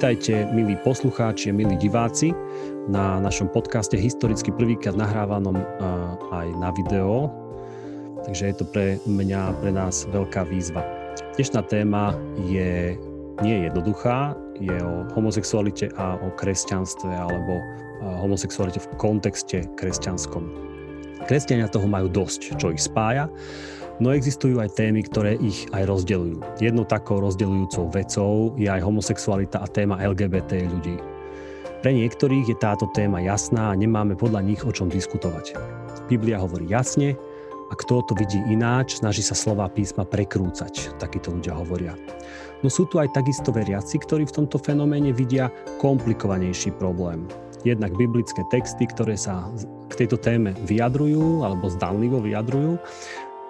[0.00, 2.32] Vítajte, milí poslucháči milí diváci,
[2.88, 5.60] na našom podcaste historicky prvýkrát nahrávanom
[6.32, 7.28] aj na video.
[8.24, 10.80] Takže je to pre mňa, pre nás veľká výzva.
[11.36, 12.16] Dnešná téma
[12.48, 12.96] je
[13.44, 17.60] nie je jednoduchá, je o homosexualite a o kresťanstve alebo
[18.24, 20.48] homosexualite v kontexte kresťanskom.
[21.28, 23.28] Kresťania toho majú dosť, čo ich spája
[24.00, 26.56] No existujú aj témy, ktoré ich aj rozdeľujú.
[26.56, 30.96] Jednou takou rozdeľujúcou vecou je aj homosexualita a téma LGBT ľudí.
[31.84, 35.52] Pre niektorých je táto téma jasná a nemáme podľa nich o čom diskutovať.
[36.08, 37.12] Biblia hovorí jasne
[37.68, 41.92] a kto to vidí ináč, snaží sa slova písma prekrúcať, takíto ľudia hovoria.
[42.64, 47.28] No sú tu aj takisto veriaci, ktorí v tomto fenoméne vidia komplikovanejší problém.
[47.68, 49.44] Jednak biblické texty, ktoré sa
[49.92, 52.80] k tejto téme vyjadrujú alebo zdanlivo vyjadrujú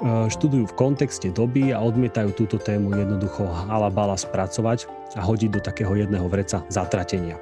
[0.04, 5.92] študujú v kontexte doby a odmietajú túto tému jednoducho halabala spracovať a hodiť do takého
[5.92, 7.36] jedného vreca zatratenia.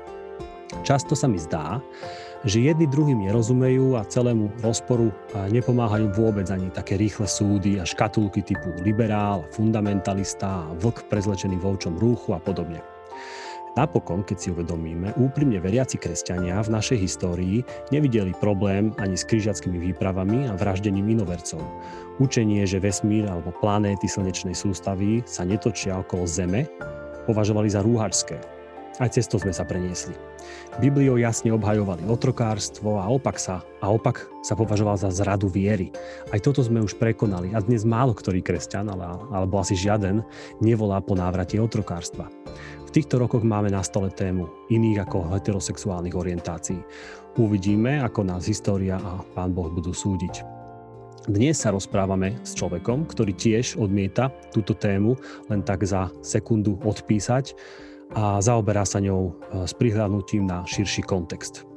[0.82, 1.80] Často sa mi zdá,
[2.46, 5.10] že jedni druhým nerozumejú a celému rozporu
[5.50, 12.34] nepomáhajú vôbec ani také rýchle súdy a škatulky typu liberál, fundamentalista, vlk prezlečený v rúchu
[12.34, 12.78] a podobne.
[13.74, 17.62] Napokon, keď si uvedomíme, úprimne veriaci kresťania v našej histórii
[17.94, 21.62] nevideli problém ani s križiackými výpravami a vraždením inovercov.
[22.18, 26.66] Učenie, že vesmír alebo planéty slnečnej sústavy sa netočia okolo Zeme,
[27.30, 28.58] považovali za rúhačské.
[28.98, 30.10] Aj cesto sme sa preniesli.
[30.82, 35.94] Bibliou jasne obhajovali otrokárstvo a opak sa, a opak sa považoval za zradu viery.
[36.34, 40.26] Aj toto sme už prekonali a dnes málo ktorý kresťan, ale, alebo asi žiaden,
[40.58, 42.26] nevolá po návrate otrokárstva.
[42.82, 46.82] V týchto rokoch máme na stole tému iných ako heterosexuálnych orientácií.
[47.38, 50.57] Uvidíme, ako nás história a Pán Boh budú súdiť.
[51.28, 55.12] Dnes sa rozprávame s človekom, ktorý tiež odmieta túto tému
[55.52, 57.52] len tak za sekundu odpísať
[58.16, 61.68] a zaoberá sa ňou e, s prihľadnutím na širší kontext.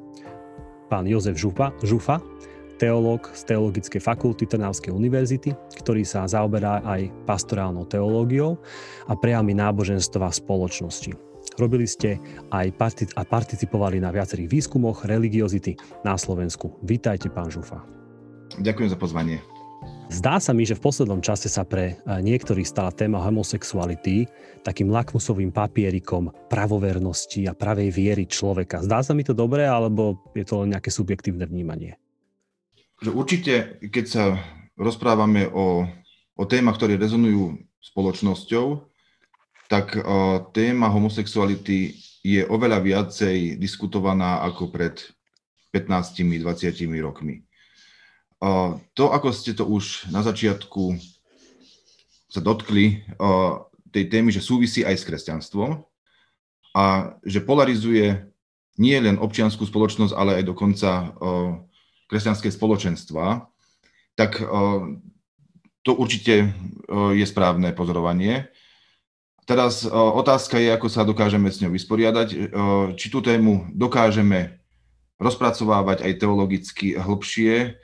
[0.88, 2.24] Pán Jozef Žufa, Žufa
[2.80, 5.52] teológ z Teologickej fakulty Trnavskej univerzity,
[5.84, 8.56] ktorý sa zaoberá aj pastorálnou teológiou
[9.12, 11.12] a prejavmi náboženstva spoločnosti.
[11.60, 12.24] Robili ste
[12.56, 15.76] aj partic- a participovali na viacerých výskumoch religiozity
[16.08, 16.80] na Slovensku.
[16.88, 18.01] Vítajte, pán Žufa.
[18.60, 19.40] Ďakujem za pozvanie.
[20.12, 24.28] Zdá sa mi, že v poslednom čase sa pre niektorých stala téma homosexuality
[24.60, 28.84] takým lakmusovým papierikom pravovernosti a pravej viery človeka.
[28.84, 31.96] Zdá sa mi to dobré, alebo je to len nejaké subjektívne vnímanie?
[33.02, 34.24] určite, keď sa
[34.78, 35.90] rozprávame o,
[36.38, 38.86] o témach, ktoré rezonujú spoločnosťou,
[39.66, 45.02] tak uh, téma homosexuality je oveľa viacej diskutovaná ako pred
[45.74, 46.44] 15-20
[47.02, 47.42] rokmi.
[48.98, 50.98] To, ako ste to už na začiatku
[52.26, 53.06] sa dotkli,
[53.94, 55.84] tej témy, že súvisí aj s kresťanstvom
[56.74, 58.24] a že polarizuje
[58.80, 61.12] nie len občianskú spoločnosť, ale aj dokonca
[62.10, 63.46] kresťanské spoločenstva,
[64.18, 64.42] tak
[65.86, 66.50] to určite
[66.90, 68.50] je správne pozorovanie.
[69.46, 72.30] Teraz otázka je, ako sa dokážeme s ňou vysporiadať,
[72.96, 74.64] či tú tému dokážeme
[75.20, 77.76] rozpracovávať aj teologicky hĺbšie.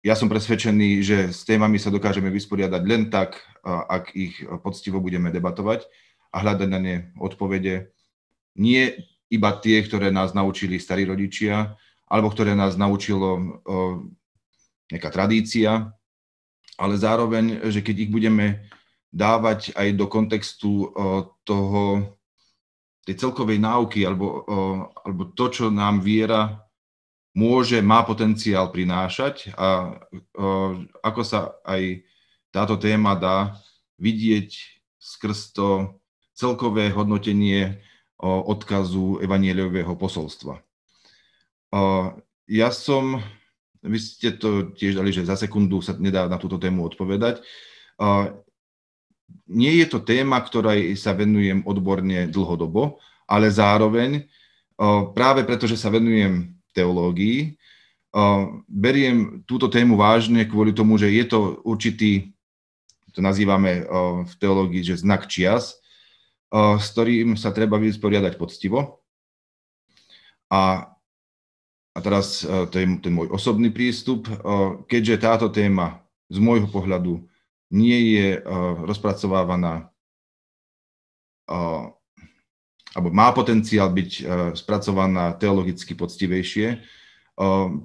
[0.00, 5.28] Ja som presvedčený, že s témami sa dokážeme vysporiadať len tak, ak ich poctivo budeme
[5.28, 5.84] debatovať
[6.32, 7.92] a hľadať na ne odpovede.
[8.56, 8.96] Nie
[9.28, 11.76] iba tie, ktoré nás naučili starí rodičia,
[12.10, 13.60] alebo ktoré nás naučilo
[14.90, 15.92] nejaká tradícia,
[16.80, 18.66] ale zároveň, že keď ich budeme
[19.12, 20.90] dávať aj do kontextu
[21.44, 21.82] toho,
[23.04, 24.48] tej celkovej náuky, alebo,
[25.04, 26.62] alebo to, čo nám viera
[27.30, 29.98] môže, má potenciál prinášať a
[31.00, 32.02] ako sa aj
[32.50, 33.54] táto téma dá
[34.02, 34.50] vidieť
[34.98, 35.98] skrz to
[36.34, 37.78] celkové hodnotenie
[38.20, 40.60] odkazu evanieliového posolstva.
[42.50, 43.22] Ja som,
[43.80, 47.40] vy ste to tiež dali, že za sekundu sa nedá na túto tému odpovedať.
[49.46, 52.98] Nie je to téma, ktorej sa venujem odborne dlhodobo,
[53.30, 54.26] ale zároveň
[55.14, 57.56] práve preto, že sa venujem teológii,
[58.66, 62.34] beriem túto tému vážne kvôli tomu, že je to určitý,
[63.14, 63.86] to nazývame
[64.26, 65.78] v teológii, že znak čias,
[66.54, 69.02] s ktorým sa treba vysporiadať poctivo.
[70.50, 70.90] A
[71.90, 74.30] a teraz to je ten môj osobný prístup,
[74.86, 77.26] keďže táto téma z môjho pohľadu
[77.74, 78.38] nie je
[78.86, 79.90] rozpracovávaná
[82.96, 84.10] alebo má potenciál byť
[84.58, 86.82] spracovaná teologicky poctivejšie,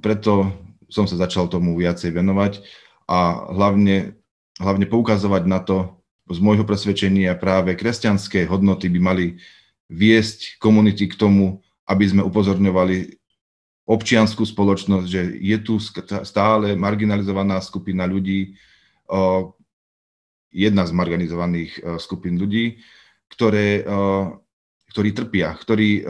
[0.01, 0.49] preto
[0.89, 2.65] som sa začal tomu viacej venovať
[3.05, 4.17] a hlavne,
[4.57, 9.25] hlavne poukazovať na to, z môjho presvedčenia práve kresťanské hodnoty by mali
[9.93, 13.21] viesť komunity k tomu, aby sme upozorňovali
[13.85, 15.77] občianskú spoločnosť, že je tu
[16.25, 18.57] stále marginalizovaná skupina ľudí,
[20.49, 22.81] jedna z marginalizovaných skupín ľudí,
[23.29, 23.85] ktoré,
[24.95, 26.07] ktorí trpia, ktorí,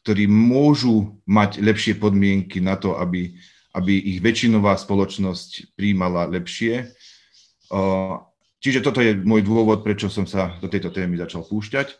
[0.00, 3.36] ktorí môžu mať lepšie podmienky na to, aby,
[3.76, 6.88] aby ich väčšinová spoločnosť príjmala lepšie.
[8.64, 11.92] Čiže toto je môj dôvod, prečo som sa do tejto témy začal púšťať.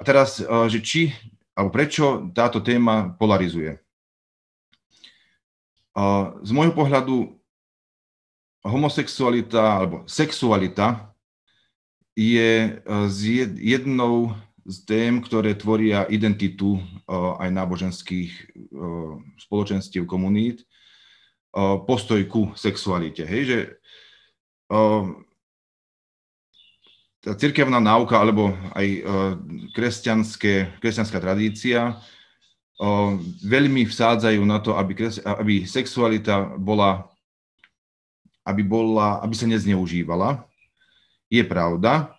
[0.00, 1.12] A teraz, že či
[1.52, 3.82] alebo prečo táto téma polarizuje.
[6.40, 7.34] Z môjho pohľadu
[8.62, 11.10] homosexualita alebo sexualita
[12.14, 12.78] je
[13.58, 16.82] jednou z tém, ktoré tvoria identitu e,
[17.40, 18.42] aj náboženských e,
[19.40, 20.68] spoločenstiev, komunít,
[21.88, 23.24] postoj ku sexualite.
[23.24, 23.58] Hej, že
[27.28, 29.00] tá cirkevná náuka alebo aj e,
[30.80, 31.94] kresťanská tradícia e,
[33.42, 37.10] veľmi vsádzajú na to, aby, kres, aby sexualita bola,
[38.46, 40.46] aby, bola, aby sa nezneužívala.
[41.28, 42.16] Je pravda,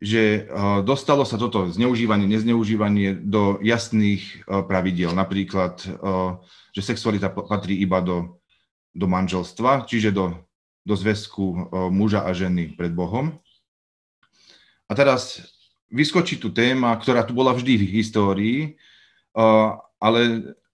[0.00, 0.40] že e,
[0.80, 5.12] dostalo sa toto zneužívanie, nezneužívanie do jasných pravidiel.
[5.12, 5.84] Napríklad,
[6.72, 8.40] že sexualita patrí iba do,
[8.96, 10.40] do manželstva, čiže do,
[10.88, 13.36] do zväzku muža a ženy pred Bohom.
[14.88, 15.44] A teraz
[15.92, 18.58] vyskočí tu téma, ktorá tu bola vždy v histórii,
[20.00, 20.20] ale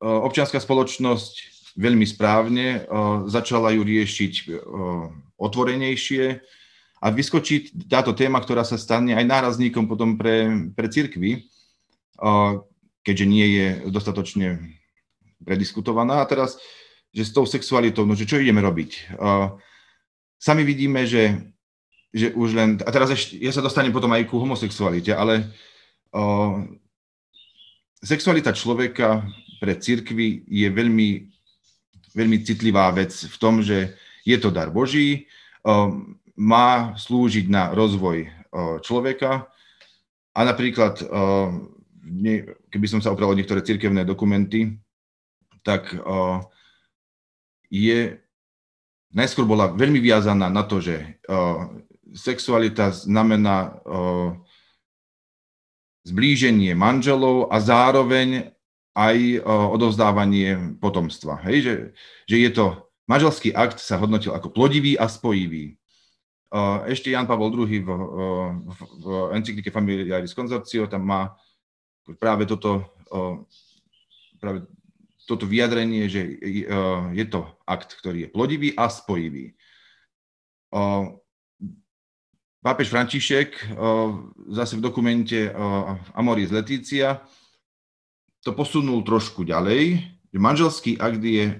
[0.01, 1.35] občianská spoločnosť
[1.77, 2.89] veľmi správne
[3.29, 4.35] začala ju riešiť
[5.37, 6.41] otvorenejšie
[7.01, 11.45] a vyskočí táto téma, ktorá sa stane aj nárazníkom potom pre, pre cirkvy,
[13.05, 14.77] keďže nie je dostatočne
[15.45, 16.25] prediskutovaná.
[16.25, 16.57] A teraz,
[17.13, 19.13] že s tou sexualitou, no že čo ideme robiť?
[20.41, 21.53] Sami vidíme, že
[22.17, 25.53] že už len, a teraz ešte, ja sa dostanem potom aj ku homosexualite, ale
[28.01, 29.21] sexualita človeka
[29.61, 31.29] pre cirkvi je veľmi,
[32.17, 33.93] veľmi citlivá vec v tom, že
[34.25, 35.29] je to dar Boží,
[36.37, 38.29] má slúžiť na rozvoj o,
[38.85, 39.49] človeka
[40.37, 41.01] a napríklad,
[42.05, 42.35] ne,
[42.69, 44.77] keby som sa opral o niektoré cirkevné dokumenty,
[45.65, 46.45] tak o,
[47.73, 48.21] je
[49.17, 51.19] najskôr bola veľmi viazaná na to, že
[52.13, 53.81] sexualita znamená
[56.05, 58.53] zblíženie manželov a zároveň
[58.93, 61.41] aj odovzdávanie potomstva.
[61.49, 61.75] Hej, že,
[62.29, 62.67] že je to,
[63.09, 65.81] manželský akt sa hodnotil ako plodivý a spojivý.
[66.87, 71.35] Ešte Jan Pavel II v, v, v encyklike Familiaris Consortio tam má
[72.23, 72.87] práve toto,
[74.39, 74.63] práve
[75.27, 76.23] toto vyjadrenie, že
[77.11, 79.59] je to akt, ktorý je plodivý a spojivý.
[82.63, 83.75] Pápež František
[84.55, 85.51] zase v dokumente
[86.15, 87.27] Amoris Letícia
[88.47, 89.99] to posunul trošku ďalej,
[90.31, 91.59] že manželský akt je,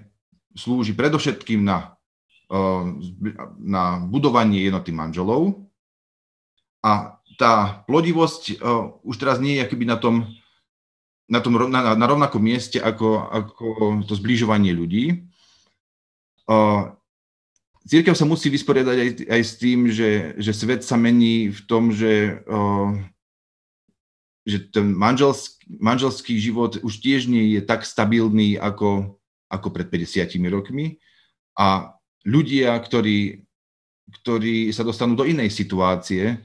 [0.55, 1.96] slúži predovšetkým na,
[3.59, 5.67] na budovanie jednoty manželov
[6.79, 8.63] a tá plodivosť
[9.03, 10.31] už teraz nie je akoby na tom,
[11.27, 13.65] na, tom, na, na rovnakom mieste ako, ako
[14.07, 15.27] to zbližovanie ľudí.
[17.87, 21.95] Církev sa musí vysporiadať aj, aj s tým, že, že svet sa mení v tom,
[21.95, 22.99] že, o,
[24.43, 29.15] že ten manželský, manželský život už tiež nie je tak stabilný ako,
[29.47, 30.99] ako pred 50 rokmi
[31.55, 31.95] a
[32.27, 33.47] ľudia, ktorí,
[34.21, 36.43] ktorí sa dostanú do inej situácie,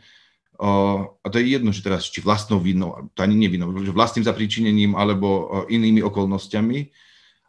[0.62, 5.66] a to je jedno, že teraz či vlastnou vinou, to ani nevinou, vlastným zapríčinením alebo
[5.74, 6.86] inými okolnostiami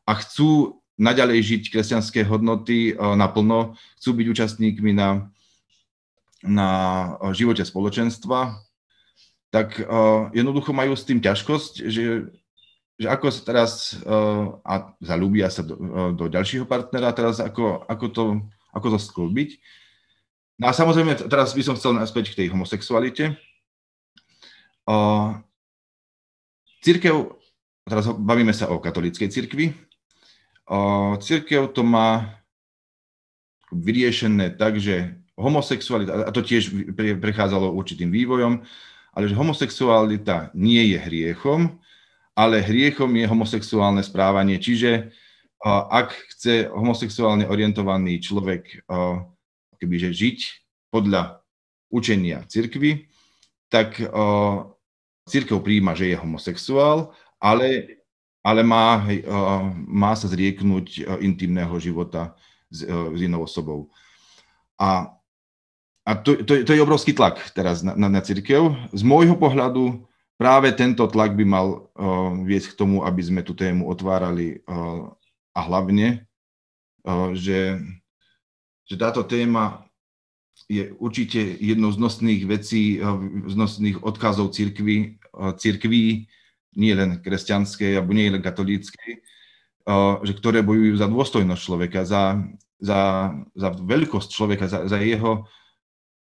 [0.08, 5.28] a chcú naďalej žiť kresťanské hodnoty naplno, chcú byť účastníkmi na,
[6.40, 6.68] na
[7.36, 8.56] živote spoločenstva,
[9.52, 9.76] tak
[10.32, 12.32] jednoducho majú s tým ťažkosť, že,
[13.00, 13.70] že ako sa teraz
[14.04, 18.24] uh, a zalúbia sa do, uh, do ďalšieho partnera, teraz ako, ako, to,
[18.72, 19.50] ako to sklbiť.
[20.60, 23.34] No a samozrejme, teraz by som chcel naspäť k tej homosexualite.
[24.86, 25.40] Uh,
[26.84, 27.38] církev,
[27.88, 29.72] teraz bavíme sa o katolíckej cirkvi,
[31.18, 32.38] Církev to má
[33.72, 38.62] vyriešené tak, že homosexualita, a to tiež prechádzalo určitým vývojom,
[39.12, 41.80] ale že homosexualita nie je hriechom,
[42.32, 44.56] ale hriechom je homosexuálne správanie.
[44.56, 45.12] Čiže
[45.68, 48.82] ak chce homosexuálne orientovaný človek
[49.78, 50.38] kebyže žiť
[50.90, 51.44] podľa
[51.92, 53.06] učenia cirkvy,
[53.70, 54.00] tak
[55.28, 58.00] církev príjma, že je homosexuál, ale
[58.42, 59.06] ale má,
[59.86, 62.34] má sa zrieknúť eh, intimného života
[62.68, 63.88] s, eh, s inou osobou.
[64.76, 65.14] A
[66.02, 68.74] a to, to, to je obrovský tlak teraz na, na, na církev.
[68.90, 70.02] Z môjho pohľadu
[70.42, 75.06] práve tento tlak by mal uh, viesť k tomu, aby sme tú tému otvárali uh,
[75.54, 76.26] a hlavne,
[77.06, 77.78] uh, že,
[78.90, 79.86] že táto téma
[80.66, 83.00] je určite jednou z nosných vecí,
[83.46, 85.16] z nosných odkazov církvy,
[85.58, 86.28] církví,
[86.76, 89.20] nie len kresťanskej, alebo nie len katolíckej,
[90.22, 92.40] že ktoré bojujú za dôstojnosť človeka, za,
[92.78, 95.44] za, za veľkosť človeka, za, za jeho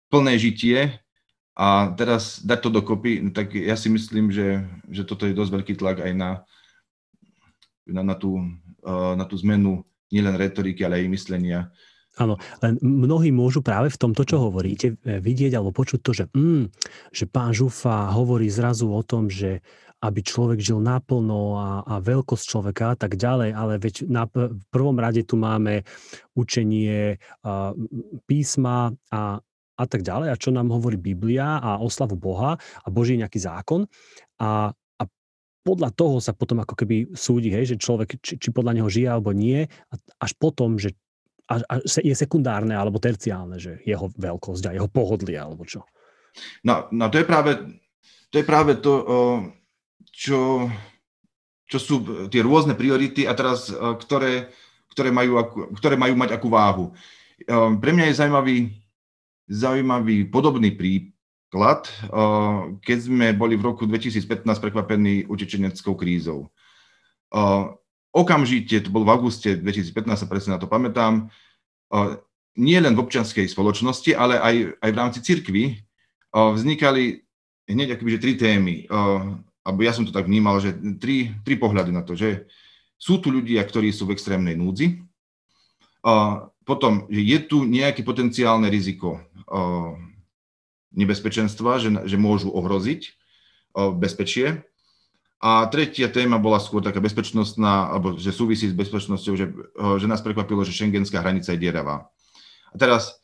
[0.09, 1.04] plné žitie
[1.55, 5.51] a teraz dať to dokopy, no tak ja si myslím, že, že toto je dosť
[5.55, 6.31] veľký tlak aj na,
[7.87, 8.43] na, na, tú,
[8.83, 11.59] na tú zmenu nielen retoriky, ale aj myslenia.
[12.15, 16.25] Áno, len mnohí môžu práve v tomto, čo hovoríte, e, vidieť alebo počuť to, že,
[16.31, 16.71] mm,
[17.11, 19.59] že pán Žufa hovorí zrazu o tom, že
[19.99, 24.63] aby človek žil naplno a, a veľkosť človeka a tak ďalej, ale veď na, v
[24.71, 25.83] prvom rade tu máme
[26.35, 27.75] učenie a,
[28.27, 29.43] písma a
[29.75, 33.83] a tak ďalej, a čo nám hovorí Biblia a oslavu Boha a Boží nejaký zákon.
[34.39, 35.03] A, a
[35.67, 39.09] podľa toho sa potom ako keby súdi, hej, že človek, či, či podľa neho žije
[39.11, 40.95] alebo nie, a až potom, že
[41.45, 45.85] až, až je sekundárne alebo terciálne, že jeho veľkosť a jeho pohodlie alebo čo.
[46.65, 47.51] No, no to je práve
[48.33, 48.93] to, je práve to
[50.11, 50.67] čo,
[51.67, 54.51] čo sú tie rôzne priority a teraz, ktoré,
[54.91, 55.39] ktoré, majú,
[55.75, 56.85] ktoré majú mať akú váhu.
[57.47, 58.57] Pre mňa je zaujímavý
[59.45, 61.87] zaujímavý podobný príklad,
[62.81, 66.49] keď sme boli v roku 2015 prekvapení utečeneckou krízou.
[68.15, 71.27] Okamžite, to bol v auguste 2015, sa presne na to pamätám,
[72.55, 75.63] nie len v občianskej spoločnosti, ale aj, aj v rámci cirkvy
[76.31, 77.21] vznikali
[77.67, 78.75] hneď akoby, tri témy.
[79.65, 82.47] Alebo ja som to tak vnímal, že tri, tri pohľady na to, že
[82.95, 85.03] sú tu ľudia, ktorí sú v extrémnej núdzi,
[86.65, 89.19] potom, že je tu nejaké potenciálne riziko
[90.95, 93.13] nebezpečenstva, že, že môžu ohroziť
[93.99, 94.63] bezpečie.
[95.43, 100.23] A tretia téma bola skôr taká bezpečnostná, alebo že súvisí s bezpečnosťou, že, že nás
[100.23, 102.07] prekvapilo, že šengenská hranica je dieravá.
[102.71, 103.19] A teraz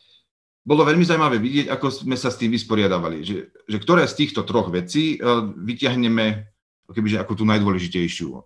[0.61, 4.45] bolo veľmi zaujímavé vidieť, ako sme sa s tým vysporiadavali, že, že ktoré z týchto
[4.45, 5.17] troch vecí
[5.57, 6.45] vyťahneme
[6.91, 8.43] kebyže ako tú najdôležitejšiu.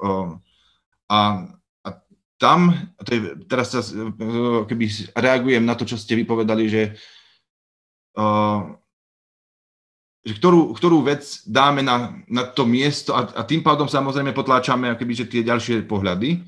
[1.10, 1.20] A
[2.38, 2.60] tam,
[3.02, 3.82] to je, teraz sa
[4.70, 4.86] keby
[5.18, 6.94] reagujem na to, čo ste vypovedali, že,
[10.26, 14.90] že ktorú, ktorú vec dáme na, na to miesto a, a tým pádom samozrejme potláčame
[14.98, 16.42] keby, že tie ďalšie pohľady.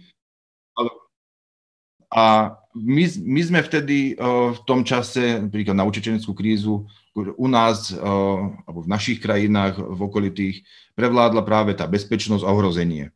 [2.07, 7.91] A my, my sme vtedy uh, v tom čase, napríklad na učečenskú krízu, u nás
[7.91, 10.55] uh, alebo v našich krajinách, v okolitých,
[10.95, 13.12] prevládla práve tá bezpečnosť a ohrozenie.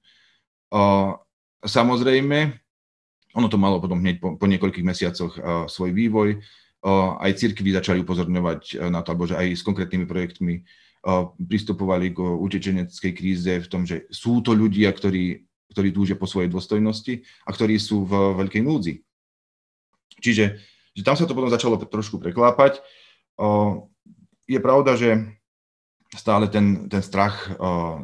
[0.69, 1.15] Uh,
[1.63, 2.51] samozrejme,
[3.31, 5.39] ono to malo potom hneď po, po niekoľkých mesiacoch
[5.71, 6.43] svoj vývoj.
[6.83, 10.65] Aj cirkvi začali upozorňovať uh, na to, alebo že aj s konkrétnymi projektmi
[11.49, 16.45] pristupovali k utečeneckej kríze v tom, že sú to ľudia, ktorí, ktorí túžia po svojej
[16.45, 19.01] dôstojnosti a ktorí sú v veľkej núdzi.
[20.21, 20.61] Čiže
[20.93, 22.85] že tam sa to potom začalo trošku preklápať.
[24.45, 25.25] Je pravda, že
[26.13, 27.49] stále ten, ten strach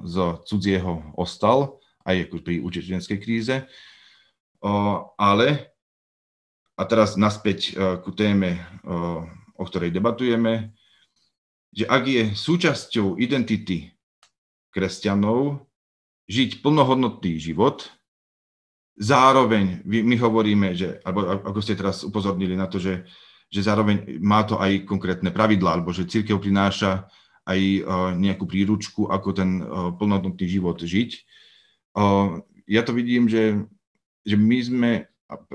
[0.01, 0.15] z
[0.49, 3.61] cudzieho ostal, aj pri utečeneckej kríze
[5.17, 5.69] ale,
[6.77, 7.73] a teraz naspäť
[8.05, 8.61] ku téme,
[9.57, 10.77] o ktorej debatujeme,
[11.73, 13.89] že ak je súčasťou identity
[14.69, 15.65] kresťanov
[16.29, 17.89] žiť plnohodnotný život,
[18.93, 23.09] zároveň my hovoríme, že, alebo ako ste teraz upozornili na to, že,
[23.49, 27.09] že zároveň má to aj konkrétne pravidlá, alebo že církev prináša
[27.49, 27.59] aj
[28.21, 29.65] nejakú príručku, ako ten
[29.97, 31.09] plnohodnotný život žiť.
[32.69, 33.65] Ja to vidím, že
[34.27, 34.91] že my sme,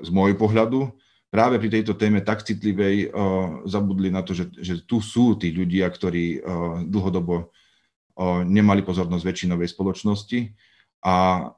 [0.01, 0.97] z môjho pohľadu,
[1.33, 5.49] práve pri tejto téme tak citlivej uh, zabudli na to, že, že tu sú tí
[5.49, 10.53] ľudia, ktorí uh, dlhodobo uh, nemali pozornosť väčšinovej spoločnosti
[11.01, 11.49] a,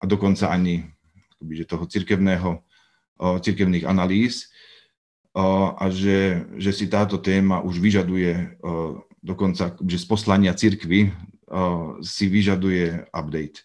[0.00, 0.88] a dokonca ani
[1.38, 2.66] že toho cirkevného,
[3.22, 4.50] cirkevných analýz
[5.38, 8.58] a že, že si táto téma už vyžaduje
[9.22, 11.14] dokonca že z poslania cirkvy
[12.02, 13.62] si vyžaduje update.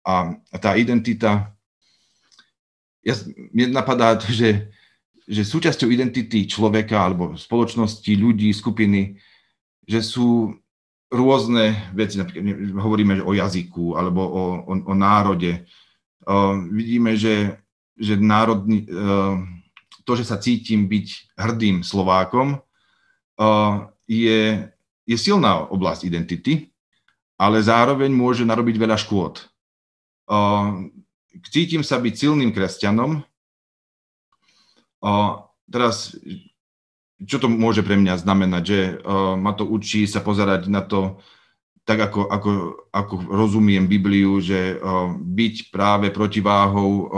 [0.00, 1.52] A, a tá identita
[3.04, 3.12] ja,
[3.52, 4.72] mne napadá to, že,
[5.24, 9.16] že súčasťou identity človeka alebo spoločnosti, ľudí, skupiny,
[9.88, 10.52] že sú
[11.08, 15.64] rôzne veci, napríklad hovoríme o jazyku alebo o, o, o národe.
[16.24, 17.60] Uh, vidíme, že,
[17.96, 19.40] že národný, uh,
[20.04, 23.74] to, že sa cítim byť hrdým Slovákom, uh,
[24.08, 24.68] je,
[25.04, 26.72] je silná oblasť identity,
[27.40, 29.44] ale zároveň môže narobiť veľa škôd.
[30.28, 30.88] Uh,
[31.52, 33.24] cítim sa byť silným kresťanom.
[35.04, 36.16] A teraz
[37.24, 41.20] čo to môže pre mňa znamenať, že uh, ma to učí sa pozerať na to
[41.84, 42.50] tak, ako, ako,
[42.88, 47.08] ako rozumiem Bibliu, že uh, byť práve protiváhou uh,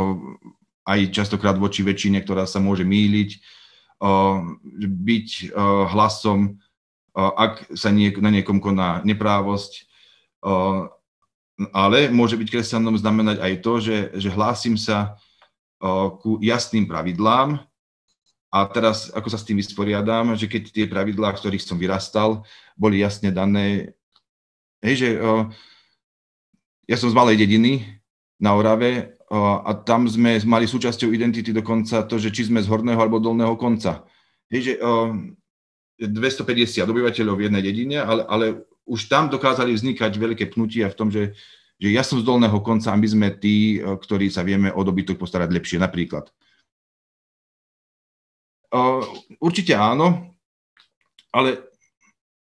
[0.87, 3.43] aj častokrát voči väčšine, ktorá sa môže míliť,
[4.87, 5.29] byť
[5.91, 6.63] hlasom,
[7.17, 9.83] ak sa niek- na niekom koná neprávosť,
[11.75, 15.19] ale môže byť kresťanom znamenať aj to, že, že hlásim sa
[16.23, 17.67] ku jasným pravidlám,
[18.57, 22.41] a teraz, ako sa s tým vysporiadam, že keď tie pravidlá, ktorých som vyrastal,
[22.73, 23.93] boli jasne dané,
[24.81, 25.53] hej, že o,
[26.89, 27.85] ja som z malej dediny
[28.41, 32.71] na Orave o, a tam sme mali súčasťou identity dokonca to, že či sme z
[32.73, 34.09] horného alebo dolného konca.
[34.49, 35.13] Hej, že o,
[36.01, 38.47] 250 obyvateľov v jednej dedine, ale, ale
[38.89, 41.37] už tam dokázali vznikať veľké pnutia v tom, že,
[41.77, 45.21] že ja som z dolného konca a my sme tí, ktorí sa vieme o dobytok
[45.21, 46.33] postarať lepšie, napríklad.
[49.39, 50.35] Určite áno,
[51.31, 51.63] ale,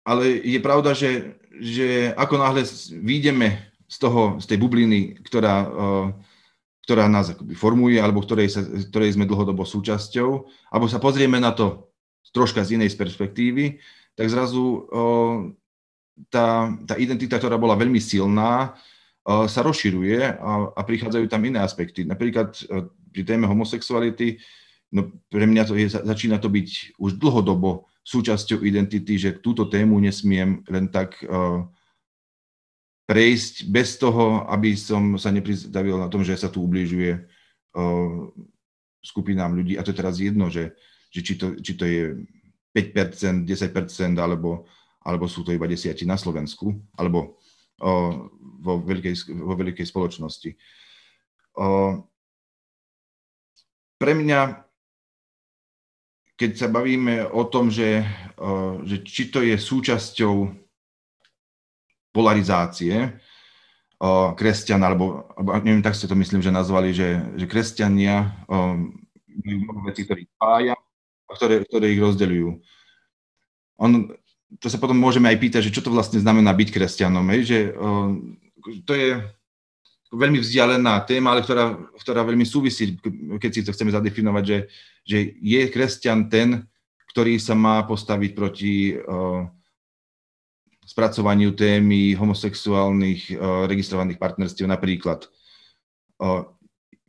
[0.05, 2.63] ale je pravda, že, že ako náhle
[3.01, 5.67] výjdeme z, toho, z tej bubliny, ktorá,
[6.87, 10.31] ktorá nás akoby formuje, alebo ktorej, sa, ktorej sme dlhodobo súčasťou,
[10.71, 11.91] alebo sa pozrieme na to
[12.31, 13.83] troška z inej perspektívy,
[14.15, 14.87] tak zrazu
[16.29, 18.77] tá, tá identita, ktorá bola veľmi silná,
[19.25, 22.09] sa rozširuje a, a prichádzajú tam iné aspekty.
[22.09, 22.57] Napríklad
[23.11, 24.41] pri téme homosexuality
[24.91, 30.01] no pre mňa to je, začína to byť už dlhodobo súčasťou identity, že túto tému
[30.03, 31.63] nesmiem len tak uh,
[33.07, 38.19] prejsť bez toho, aby som sa nepristavil na tom, že sa tu ubližuje uh,
[39.05, 39.77] skupinám ľudí.
[39.79, 40.75] A to je teraz jedno, že,
[41.11, 42.23] že či, to, či to je
[42.75, 44.67] 5%, 10% alebo,
[45.03, 47.39] alebo sú to iba desiati na Slovensku, alebo
[47.83, 48.31] uh,
[48.63, 50.51] vo, veľkej, vo veľkej spoločnosti.
[51.59, 52.01] Uh,
[54.01, 54.70] pre mňa
[56.41, 58.01] keď sa bavíme o tom, že,
[58.89, 60.49] že či to je súčasťou
[62.17, 63.21] polarizácie
[64.41, 69.81] kresťan, alebo, alebo neviem, tak ste to myslím, že nazvali, že, že kresťania majú mnoho
[69.85, 70.75] vecí, ktoré ich spája
[71.29, 72.49] a ktoré, ktoré ich rozdeľujú.
[73.77, 74.09] On,
[74.57, 77.41] to sa potom môžeme aj pýtať, že čo to vlastne znamená byť kresťanom, hej?
[77.45, 77.59] že
[78.89, 79.21] to je
[80.11, 82.99] veľmi vzdialená téma, ale ktorá, ktorá veľmi súvisí,
[83.39, 84.59] keď si to chceme zadefinovať, že,
[85.07, 86.67] že je kresťan ten,
[87.15, 89.47] ktorý sa má postaviť proti uh,
[90.83, 95.31] spracovaniu témy homosexuálnych uh, registrovaných partnerstiev napríklad.
[96.19, 96.47] Uh,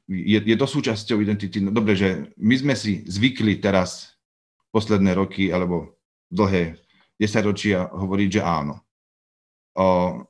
[0.06, 1.58] je, je to súčasťou identity?
[1.62, 4.14] No, dobre, že my sme si zvykli teraz
[4.70, 5.98] posledné roky alebo
[6.30, 6.78] dlhé
[7.18, 8.82] desaťročia hovoriť, že áno.
[9.74, 10.26] Uh,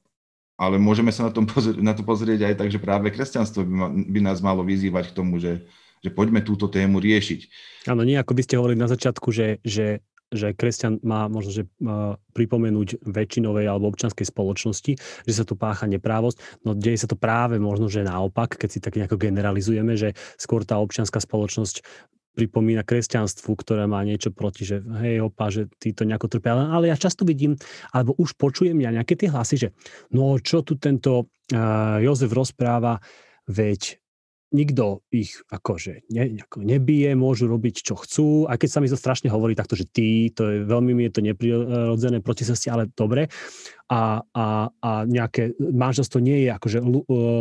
[0.62, 3.74] ale môžeme sa na, tom pozrieť, na to pozrieť aj tak, že práve kresťanstvo by,
[3.74, 5.66] ma, by nás malo vyzývať k tomu, že,
[6.06, 7.50] že poďme túto tému riešiť.
[7.90, 11.64] Áno, nie ako by ste hovorili na začiatku, že, že, že kresťan má možno že,
[11.82, 14.94] uh, pripomenúť väčšinovej alebo občanskej spoločnosti,
[15.26, 16.62] že sa tu pácha neprávosť.
[16.62, 20.62] No deje sa to práve možno, že naopak, keď si tak nejako generalizujeme, že skôr
[20.62, 21.82] tá občianská spoločnosť
[22.32, 26.72] pripomína kresťanstvu, ktoré má niečo proti, že hej, opa, že títo nejako trpia.
[26.72, 27.60] Ale ja často vidím,
[27.92, 29.70] alebo už počujem ja nejaké tie hlasy, že
[30.16, 33.04] no čo tu tento uh, Jozef rozpráva,
[33.52, 34.02] veď
[34.52, 38.52] nikto ich akože ne, nebije, môžu robiť, čo chcú.
[38.52, 41.14] A keď sa mi to strašne hovorí takto, že ty, to je veľmi mi je
[41.16, 43.32] to neprirodzené proti sesti, ale dobre.
[43.88, 46.84] A, a, a nejaké manželstvo nie je akože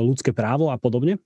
[0.06, 1.18] ľudské právo a podobne.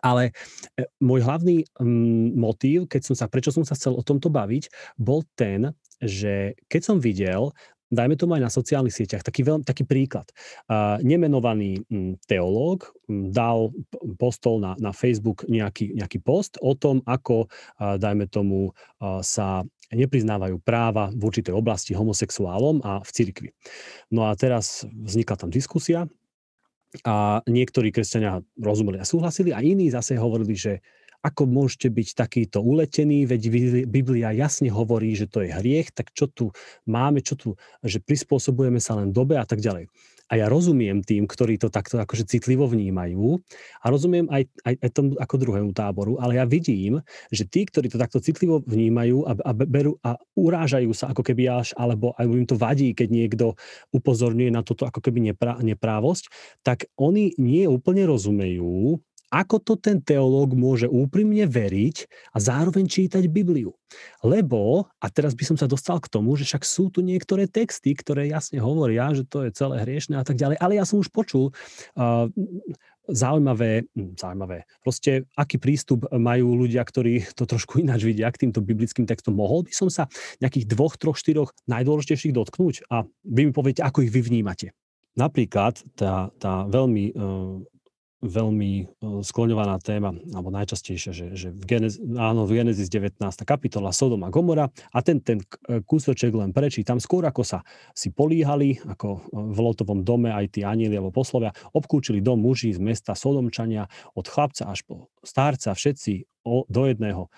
[0.00, 0.32] Ale
[0.78, 4.72] e, môj hlavný mm, motív, keď som sa, prečo som sa chcel o tomto baviť,
[4.96, 7.52] bol ten, že keď som videl,
[7.92, 10.24] dajme tomu aj na sociálnych sieťach, taký, veľ, taký príklad.
[11.04, 13.68] Nemenovaný um, teológ um, dal,
[14.16, 18.72] postol na, na Facebook nejaký, nejaký post o tom, ako, dajme tomu,
[19.20, 19.60] sa
[19.92, 23.50] nepriznávajú práva v určitej oblasti homosexuálom a v cirkvi.
[24.08, 26.08] No a teraz vznikla tam diskusia,
[27.08, 30.84] a niektorí kresťania rozumeli a súhlasili a iní zase hovorili, že
[31.22, 33.42] ako môžete byť takýto uletený, veď
[33.86, 36.50] Biblia jasne hovorí, že to je hriech, tak čo tu
[36.90, 37.54] máme, čo tu,
[37.86, 39.86] že prispôsobujeme sa len dobe a tak ďalej.
[40.32, 43.36] A ja rozumiem tým, ktorí to takto akože citlivo vnímajú
[43.84, 47.92] a rozumiem aj, aj, aj tomu ako druhému táboru, ale ja vidím, že tí, ktorí
[47.92, 52.24] to takto citlivo vnímajú a, a berú a urážajú sa ako keby až, alebo aj
[52.32, 53.46] im to vadí, keď niekto
[53.92, 56.32] upozorňuje na toto ako keby neprá, neprávosť,
[56.64, 61.96] tak oni nie úplne rozumejú, ako to ten teológ môže úprimne veriť
[62.36, 63.72] a zároveň čítať Bibliu.
[64.20, 67.96] Lebo, a teraz by som sa dostal k tomu, že však sú tu niektoré texty,
[67.96, 71.08] ktoré jasne hovoria, že to je celé hriešne a tak ďalej, ale ja som už
[71.08, 71.48] počul
[71.96, 72.28] uh,
[73.08, 78.60] zaujímavé, hm, zaujímavé, proste aký prístup majú ľudia, ktorí to trošku ináč vidia k týmto
[78.60, 79.34] biblickým textom.
[79.34, 80.06] Mohol by som sa
[80.44, 84.76] nejakých dvoch, troch, štyroch najdôležitejších dotknúť a vy mi poviete, ako ich vy vnímate.
[85.12, 87.60] Napríklad tá, tá veľmi uh,
[88.22, 88.84] veľmi e,
[89.26, 93.18] skloňovaná téma, alebo najčastejšia, že, že v, Genesis, áno, v Genesis 19.
[93.42, 98.14] kapitola Sodom a Gomora a ten, ten e, kúsoček len prečítam, skôr ako sa si
[98.14, 102.78] políhali, ako e, v Lotovom dome aj tí anieli alebo poslovia, obkúčili dom muží z
[102.78, 107.30] mesta Sodomčania od chlapca až po starca, všetci do jedného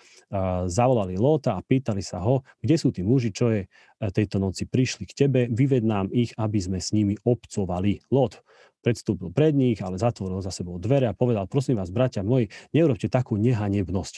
[0.66, 3.68] zavolali Lóta a pýtali sa ho, kde sú tí muži, čo je
[4.00, 8.00] tejto noci prišli k tebe, vyved nám ich, aby sme s nimi obcovali.
[8.08, 8.40] Lot
[8.84, 13.08] predstúpil pred nich, ale zatvoril za sebou dvere a povedal, prosím vás, bratia moji, neurobte
[13.08, 14.14] takú nehanebnosť.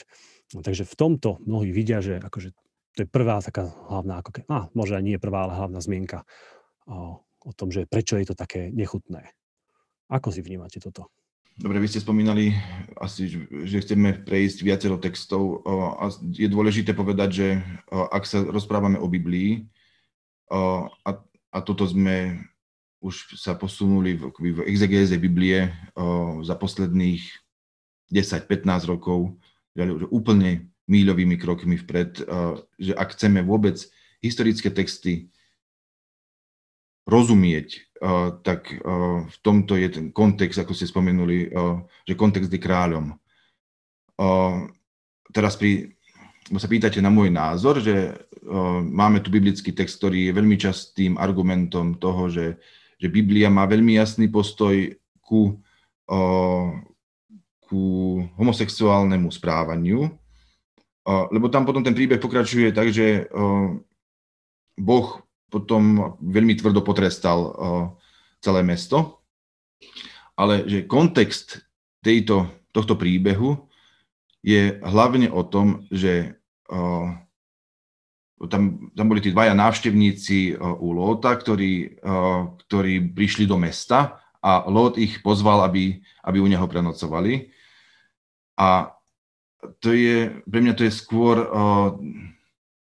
[0.55, 2.51] No, takže v tomto mnohí vidia, že akože
[2.95, 6.27] to je prvá taká hlavná, ako ke, a možno nie prvá, ale hlavná zmienka
[6.83, 9.31] o, o tom, že prečo je to také nechutné.
[10.11, 11.07] Ako si vnímate toto?
[11.57, 12.53] Dobre, vy ste spomínali
[13.01, 17.47] asi, že chceme prejsť viacero textov a je dôležité povedať, že
[17.89, 19.65] ak sa rozprávame o Biblii
[20.53, 20.93] a,
[21.49, 22.45] a toto sme
[23.01, 25.73] už sa posunuli v, v exegéze Biblie
[26.45, 27.25] za posledných
[28.13, 29.33] 10-15 rokov,
[29.73, 29.81] že
[30.13, 32.21] úplne míľovými krokmi vpred,
[32.77, 33.81] že ak chceme vôbec
[34.21, 35.33] historické texty
[37.09, 37.86] rozumieť,
[38.45, 43.13] tak o, v tomto je ten kontext, ako ste spomenuli, o, že kontext je kráľom.
[45.29, 45.93] Teraz pri,
[46.57, 48.17] sa pýtate na môj názor, že
[48.81, 52.57] máme tu biblický text, ktorý je veľmi častým argumentom toho, že
[52.97, 54.73] že Biblia má veľmi jasný postoj
[55.21, 55.61] ku,
[57.69, 57.81] ku
[58.33, 60.09] homosexuálnemu správaniu,
[61.05, 63.29] lebo tam potom ten príbeh pokračuje tak, že
[64.81, 65.07] Boh
[65.47, 67.51] potom veľmi tvrdo potrestal o,
[68.43, 69.23] celé mesto,
[70.37, 71.63] ale že kontext
[72.03, 73.67] tejto, tohto príbehu
[74.45, 76.37] je hlavne o tom, že
[76.69, 77.09] o,
[78.45, 81.97] tam, tam boli tí dvaja návštevníci uh, u Lóta, ktorí,
[82.69, 87.49] ktorí prišli do mesta a Lót ich pozval, aby, aby u neho prenocovali.
[88.61, 88.93] A
[89.81, 91.49] to je, pre mňa to je skôr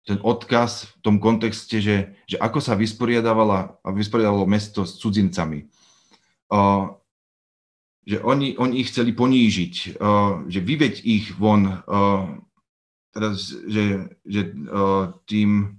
[0.03, 5.71] ten odkaz v tom kontexte, že, že ako sa vysporiadávala, vysporiadávalo mesto s cudzincami.
[6.51, 6.99] Uh,
[8.03, 12.35] že oni, oni ich chceli ponížiť, uh, že vyveď ich von, uh,
[13.15, 15.79] teraz, že, že uh, tým,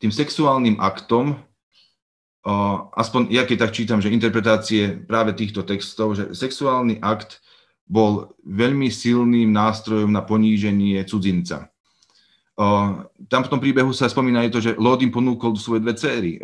[0.00, 6.32] tým sexuálnym aktom, uh, aspoň ja keď tak čítam, že interpretácie práve týchto textov, že
[6.32, 7.44] sexuálny akt
[7.84, 11.73] bol veľmi silným nástrojom na poníženie cudzinca.
[13.26, 16.38] Tam v tom príbehu sa spomína aj to, že Lód im ponúkol svoje dve céry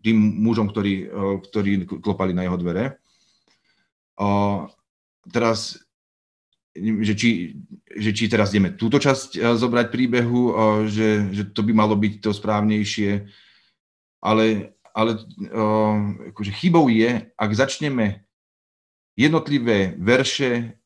[0.00, 1.12] tým mužom, ktorí,
[1.52, 2.96] ktorí klopali na jeho dvere.
[5.28, 5.84] Teraz
[6.74, 7.54] že či,
[7.94, 10.54] že či teraz ideme túto časť eh, zobrať príbehu, eh,
[10.90, 13.30] že, že to by malo byť to správnejšie,
[14.18, 15.20] ale, ale
[16.32, 18.24] akože chybou je, ak začneme
[19.14, 20.80] jednotlivé verše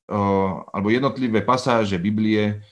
[0.75, 2.65] alebo jednotlivé pasáže Biblie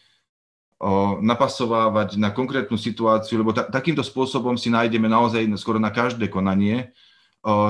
[1.25, 6.93] napasovávať na konkrétnu situáciu, lebo ta, takýmto spôsobom si nájdeme naozaj skoro na každé konanie,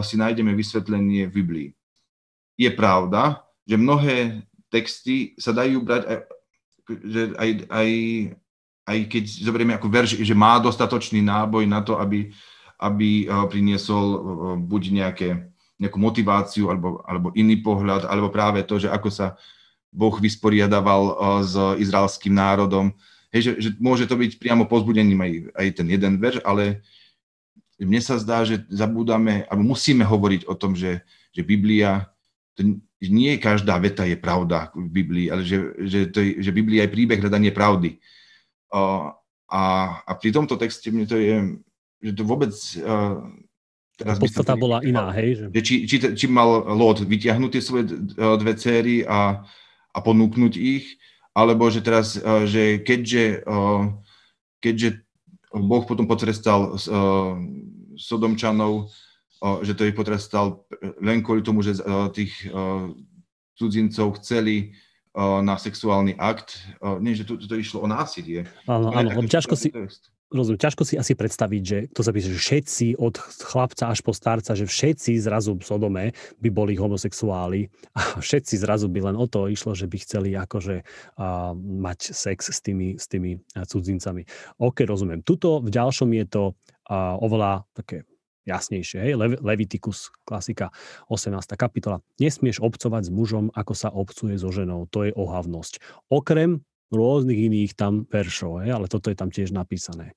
[0.02, 1.68] si nájdeme vysvetlenie v Biblii.
[2.58, 4.42] Je pravda, že mnohé
[4.72, 6.18] texty sa dajú brať aj,
[7.06, 7.90] že aj, aj,
[8.90, 12.34] aj keď zoberieme ako verš, že má dostatočný náboj na to, aby,
[12.82, 14.04] aby priniesol
[14.66, 15.28] buď nejaké,
[15.78, 19.38] nejakú motiváciu alebo, alebo iný pohľad, alebo práve to, že ako sa
[19.92, 22.94] Boh vysporiadaval eh, s izraelským národom.
[23.34, 26.80] Hej, že, že môže to byť priamo pozbudením aj, aj ten jeden verš, ale
[27.76, 32.08] mne sa zdá, že zabúdame, alebo musíme hovoriť o tom, že, že Biblia
[32.56, 36.88] to nie každá veta je pravda v Biblii, ale že, že, to je, že Biblia
[36.88, 38.00] je príbeh hľadanie pravdy.
[38.72, 39.12] Uh,
[39.52, 39.62] a,
[40.08, 41.60] a pri tomto texte mne to je,
[42.00, 42.56] že to vôbec...
[42.80, 43.28] Uh,
[44.00, 45.44] teraz Podstata bola iná, hej?
[45.52, 45.60] Že...
[45.60, 47.84] Či, či, či mal Lot vyťahnuť tie svoje
[48.16, 49.44] dve céry a,
[49.96, 51.00] a ponúknuť ich,
[51.32, 53.88] alebo že teraz, uh, že keďže, uh,
[54.60, 55.00] keďže
[55.56, 57.40] Boh potom potrestal uh,
[57.96, 58.92] Sodomčanov,
[59.64, 60.64] že to ich potrestal
[61.00, 61.76] len kvôli tomu, že
[62.16, 62.32] tých
[63.52, 64.76] cudzincov chceli
[65.16, 66.60] na sexuálny akt.
[67.00, 68.48] Nie, že to, to išlo o násilie.
[68.64, 69.68] Áno, áno, ťažko si,
[70.30, 73.14] rozumiem, ťažko si asi predstaviť, že to sa píše, že všetci od
[73.46, 76.04] chlapca až po starca, že všetci zrazu v Sodome
[76.42, 80.82] by boli homosexuáli a všetci zrazu by len o to išlo, že by chceli akože
[80.82, 84.26] uh, mať sex s tými, s tými cudzincami.
[84.58, 85.22] OK, rozumiem.
[85.22, 88.02] Tuto v ďalšom je to uh, oveľa také
[88.46, 89.02] jasnejšie.
[89.02, 89.12] Hej?
[89.18, 90.70] Le- Levitikus, klasika,
[91.10, 91.34] 18.
[91.58, 91.98] kapitola.
[92.22, 94.86] Nesmieš obcovať s mužom, ako sa obcuje so ženou.
[94.94, 95.82] To je ohavnosť.
[96.08, 98.70] Okrem rôznych iných tam veršov, hej?
[98.74, 100.14] ale toto je tam tiež napísané.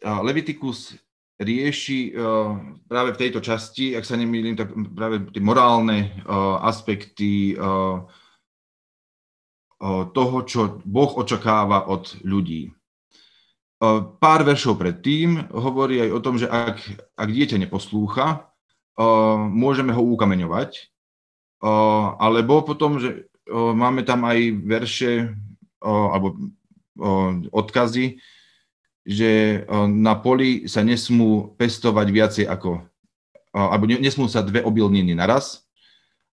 [0.00, 0.96] Levitikus
[1.40, 7.56] rieši uh, práve v tejto časti, ak sa nemýlim, tak práve tie morálne uh, aspekty
[7.56, 8.04] uh,
[10.12, 12.68] toho, čo Boh očakáva od ľudí.
[14.20, 16.84] Pár veršov predtým hovorí aj o tom, že ak,
[17.16, 18.52] ak dieťa neposlúcha,
[19.48, 20.92] môžeme ho ukameňovať,
[22.20, 25.32] alebo potom, že máme tam aj verše
[25.80, 26.36] alebo
[27.50, 28.20] odkazy,
[29.02, 32.84] že na poli sa nesmú pestovať viacej ako,
[33.50, 35.64] alebo nesmú sa dve obilniny naraz,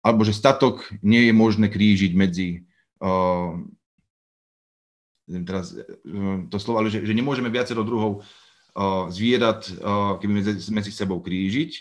[0.02, 2.66] alebo že statok nie je možné krížiť medzi
[5.26, 5.74] teraz
[6.50, 9.66] to slovo, ale že, že nemôžeme viacero druhov uh, zvierat,
[10.22, 10.32] keby
[10.70, 11.72] medzi, sebou krížiť,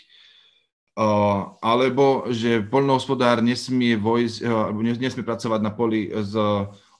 [1.60, 4.36] alebo že poľnohospodár nesmie, vojsť,
[4.80, 6.32] nesmie pracovať na poli s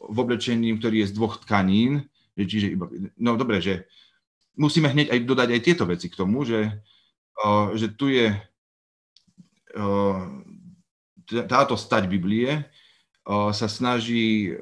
[0.08, 3.88] v oblečením, ktorý je z dvoch tkanín, čiže iba, no dobre, že
[4.56, 6.80] musíme hneď aj dodať aj tieto veci k tomu, že,
[7.44, 8.32] uh, že tu je
[9.76, 10.24] uh,
[11.26, 12.64] táto stať Biblie,
[13.26, 14.54] sa snaží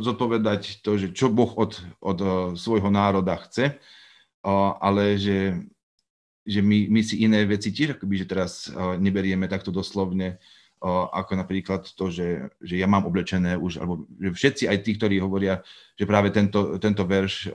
[0.00, 2.18] zodpovedať to, že čo Boh od, od
[2.56, 3.76] svojho národa chce,
[4.80, 5.60] ale že,
[6.48, 10.40] že my, my si iné veci tiež akoby, že teraz neberieme takto doslovne,
[10.88, 15.20] ako napríklad to, že, že ja mám oblečené už, alebo že všetci aj tí, ktorí
[15.20, 15.60] hovoria,
[15.92, 17.52] že práve tento, tento verš,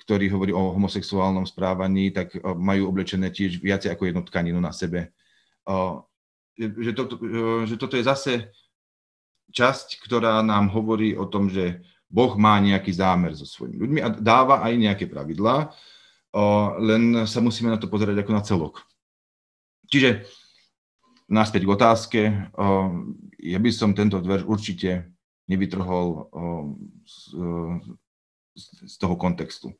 [0.00, 5.12] ktorý hovorí o homosexuálnom správaní, tak majú oblečené tiež viacej ako jednu tkaninu na sebe.
[6.56, 7.02] Že, to,
[7.68, 8.32] že toto je zase
[9.52, 14.08] časť, ktorá nám hovorí o tom, že Boh má nejaký zámer so svojimi ľuďmi a
[14.08, 15.76] dáva aj nejaké pravidlá,
[16.80, 18.74] len sa musíme na to pozerať ako na celok.
[19.92, 20.24] Čiže
[21.30, 22.20] náspäť k otázke,
[23.40, 25.12] ja by som tento dver určite
[25.48, 26.28] nevytrhol
[28.54, 29.74] z toho kontextu.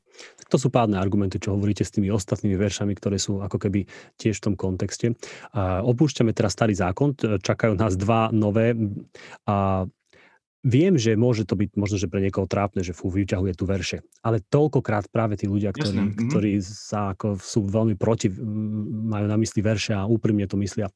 [0.51, 3.87] To sú pádne argumenty, čo hovoríte s tými ostatnými veršami, ktoré sú ako keby
[4.19, 5.15] tiež v tom kontexte.
[5.55, 8.75] Opúšťame teraz starý zákon, čakajú nás dva nové.
[9.47, 9.87] A
[10.65, 14.01] Viem, že môže to byť možno, že pre niekoho trápne, že fú, vyťahuje tu verše.
[14.25, 16.29] Ale toľkokrát práve tí ľudia, ktorí, Jasne, mhm.
[16.33, 18.33] ktorí sa ako sú veľmi proti,
[19.05, 20.89] majú na mysli verše a úprimne to myslia.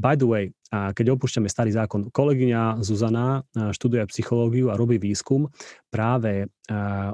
[0.00, 5.50] By the way, keď opúšťame starý zákon, kolegyňa Zuzana študuje psychológiu a robí výskum
[5.90, 6.46] práve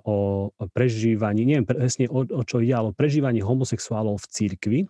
[0.05, 4.81] o prežívaní, neviem presne o, o čo ide, ale o prežívaní homosexuálov v církvi.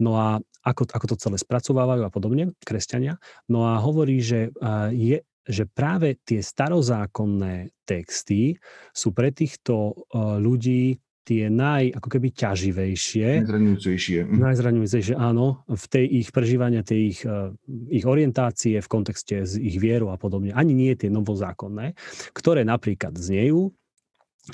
[0.00, 3.20] No a ako, ako to celé spracovávajú a podobne, kresťania.
[3.46, 4.56] No a hovorí, že
[4.96, 8.60] je že práve tie starozákonné texty
[8.92, 13.44] sú pre týchto uh, ľudí tie naj, ako keby ťaživejšie.
[13.44, 14.18] Najzraňujúcejšie.
[14.24, 14.36] Mhm.
[14.40, 15.60] Najzraňujúcejšie, áno.
[15.68, 17.52] V tej ich prežívania, tej ich, uh,
[17.92, 20.56] ich orientácie v kontexte s ich vierou a podobne.
[20.56, 21.92] Ani nie tie novozákonné,
[22.32, 23.72] ktoré napríklad znejú,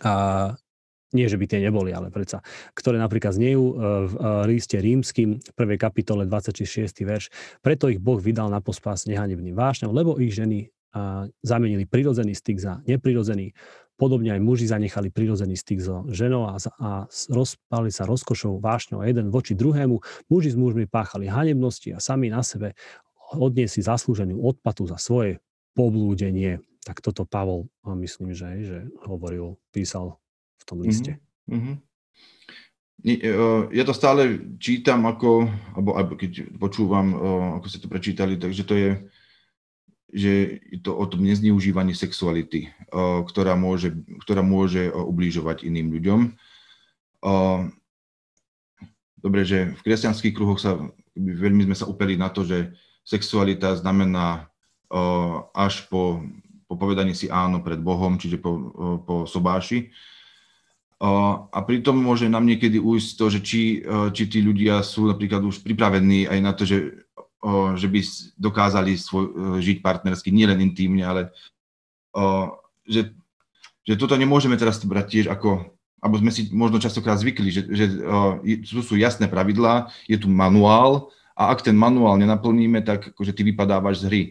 [0.02, 0.50] a
[1.14, 2.42] nie, že by tie neboli, ale predsa,
[2.74, 3.74] ktoré napríklad znejú uh,
[4.10, 4.14] v
[4.50, 6.90] líste rímským, v prvej kapitole 26.
[7.06, 7.30] verš.
[7.62, 10.73] Preto ich Boh vydal na pospas nehanebným vášňom, lebo ich ženy
[11.42, 13.50] zamenili prirodzený styk za neprirodzený.
[13.94, 19.30] Podobne aj muži zanechali prirodzený styk so ženou a, a rozpali sa rozkošou vášňou jeden
[19.30, 20.02] voči druhému.
[20.26, 22.74] Muži s mužmi páchali hanebnosti a sami na sebe
[23.34, 25.38] odniesli zaslúženú odpatu za svoje
[25.78, 26.58] poblúdenie.
[26.82, 30.18] Tak toto Pavol, myslím, že, že hovoril, písal
[30.58, 31.22] v tom liste.
[31.46, 31.76] Mm-hmm.
[33.74, 37.14] Ja to stále čítam ako, alebo, alebo keď počúvam,
[37.60, 38.90] ako ste to prečítali, takže to je
[40.12, 42.70] že je to o tom nezneužívaní sexuality,
[43.26, 46.20] ktorá môže, ktorá môže ublížovať iným ľuďom.
[49.18, 50.76] Dobre, že v kresťanských kruhoch sa,
[51.16, 54.52] veľmi sme sa upeli na to, že sexualita znamená
[55.56, 56.22] až po,
[56.68, 58.52] po povedaní si áno pred Bohom, čiže po,
[59.02, 59.90] po sobáši.
[61.04, 63.62] A pritom môže nám niekedy ujsť to, že či,
[64.14, 67.02] či tí ľudia sú napríklad už pripravení aj na to, že
[67.76, 68.00] že by
[68.40, 71.22] dokázali svoj, e, žiť partnersky, nielen intímne, ale
[72.86, 73.10] že,
[73.82, 75.66] že toto nemôžeme teraz brať tiež ako,
[75.98, 81.10] alebo sme si možno častokrát zvykli, že, že o, sú, jasné pravidlá, je tu manuál
[81.34, 84.22] a ak ten manuál nenaplníme, tak akože ty vypadávaš z hry.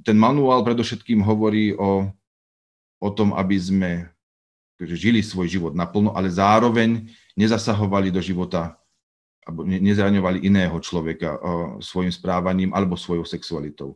[0.00, 2.08] Ten manuál predovšetkým hovorí o,
[2.96, 3.90] o tom, aby sme
[4.80, 8.80] žili svoj život naplno, ale zároveň nezasahovali do života
[9.46, 11.38] alebo nezraňovali iného človeka
[11.78, 13.94] svojim správaním alebo svojou sexualitou.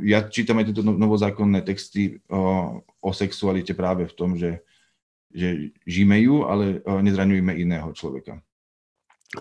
[0.00, 4.64] Ja čítam aj tieto no, novozákonné texty o sexualite práve v tom, že,
[5.28, 8.40] že žijeme ju, ale nezraňujeme iného človeka.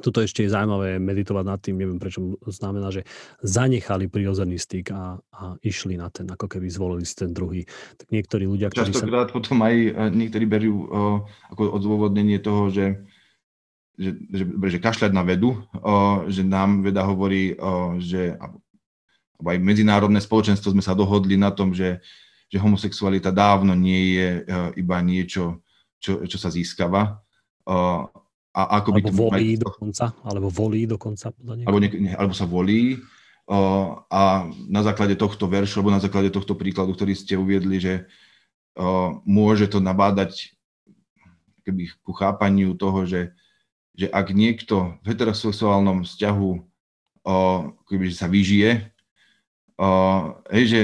[0.01, 3.05] Tuto ešte je zaujímavé meditovať nad tým, neviem prečo znamená, že
[3.45, 7.63] zanechali prirodzený styk a, a išli na ten, ako keby zvolili si ten druhý.
[7.95, 9.35] Tak niektorí ľudia, ktorí Častokrát sa...
[9.37, 10.89] potom aj niektorí berú
[11.53, 12.97] ako odôvodnenie toho, že,
[13.95, 18.35] že, že, že kašľať na vedu, o, že nám veda hovorí, o, že
[19.35, 21.99] alebo aj medzinárodné spoločenstvo sme sa dohodli na tom, že,
[22.47, 24.29] že homosexualita dávno nie je
[24.79, 25.59] iba niečo,
[25.99, 27.19] čo, čo sa získava.
[27.67, 28.07] O,
[28.55, 29.63] a ako alebo by volí mať...
[29.67, 31.27] dokonca, alebo volí dokonca.
[31.43, 32.95] Alebo, ne, ne, alebo sa volí
[33.51, 38.07] uh, a na základe tohto veršu, alebo na základe tohto príkladu, ktorý ste uviedli, že
[38.79, 40.55] uh, môže to nabádať
[41.67, 43.35] keby ku chápaniu toho, že,
[43.95, 46.51] že ak niekto v heterosexuálnom vzťahu
[47.89, 48.85] keby, že sa vyžije,
[49.81, 50.81] uh, hej, že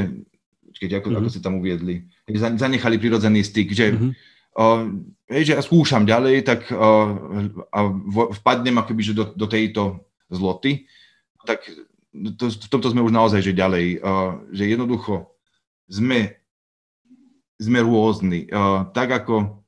[0.81, 1.19] keď, ako, mm-hmm.
[1.21, 4.13] ako ste tam uviedli, že zanechali prirodzený styk, že mm-hmm
[5.31, 6.67] hej, že ja skúšam ďalej, tak
[7.71, 7.79] a
[8.41, 10.87] vpadnem akoby, že do, do tejto zloty,
[11.47, 11.63] tak
[12.11, 14.03] to, v tomto sme už naozaj, že ďalej,
[14.51, 15.31] že jednoducho
[15.87, 16.35] sme,
[17.55, 18.51] sme rôzni.
[18.91, 19.60] Tak ako,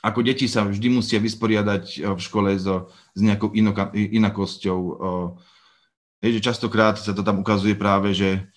[0.00, 4.80] ako deti sa vždy musia vysporiadať v škole so, s nejakou inoka, inakosťou,
[6.24, 8.48] hej, že častokrát sa to tam ukazuje práve, že,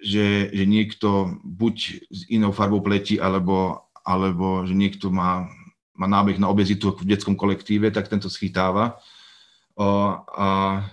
[0.00, 1.76] že, že niekto buď
[2.08, 5.48] s inou farbou pleti, alebo alebo že niekto má,
[5.96, 9.00] má nábeh na obezitu v detskom kolektíve, tak tento schytáva.
[9.74, 10.84] O, a,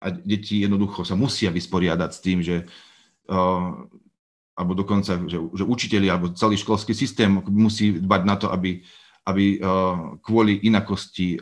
[0.00, 2.64] a deti jednoducho sa musia vysporiadať s tým, že
[3.28, 3.84] o,
[4.56, 8.80] alebo dokonca, že, že učiteľi alebo celý školský systém musí dbať na to, aby,
[9.26, 9.58] aby
[10.22, 11.34] kvôli inakosti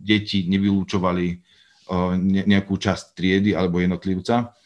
[0.00, 1.36] deti nevylúčovali
[2.48, 4.56] nejakú časť triedy alebo jednotlivca.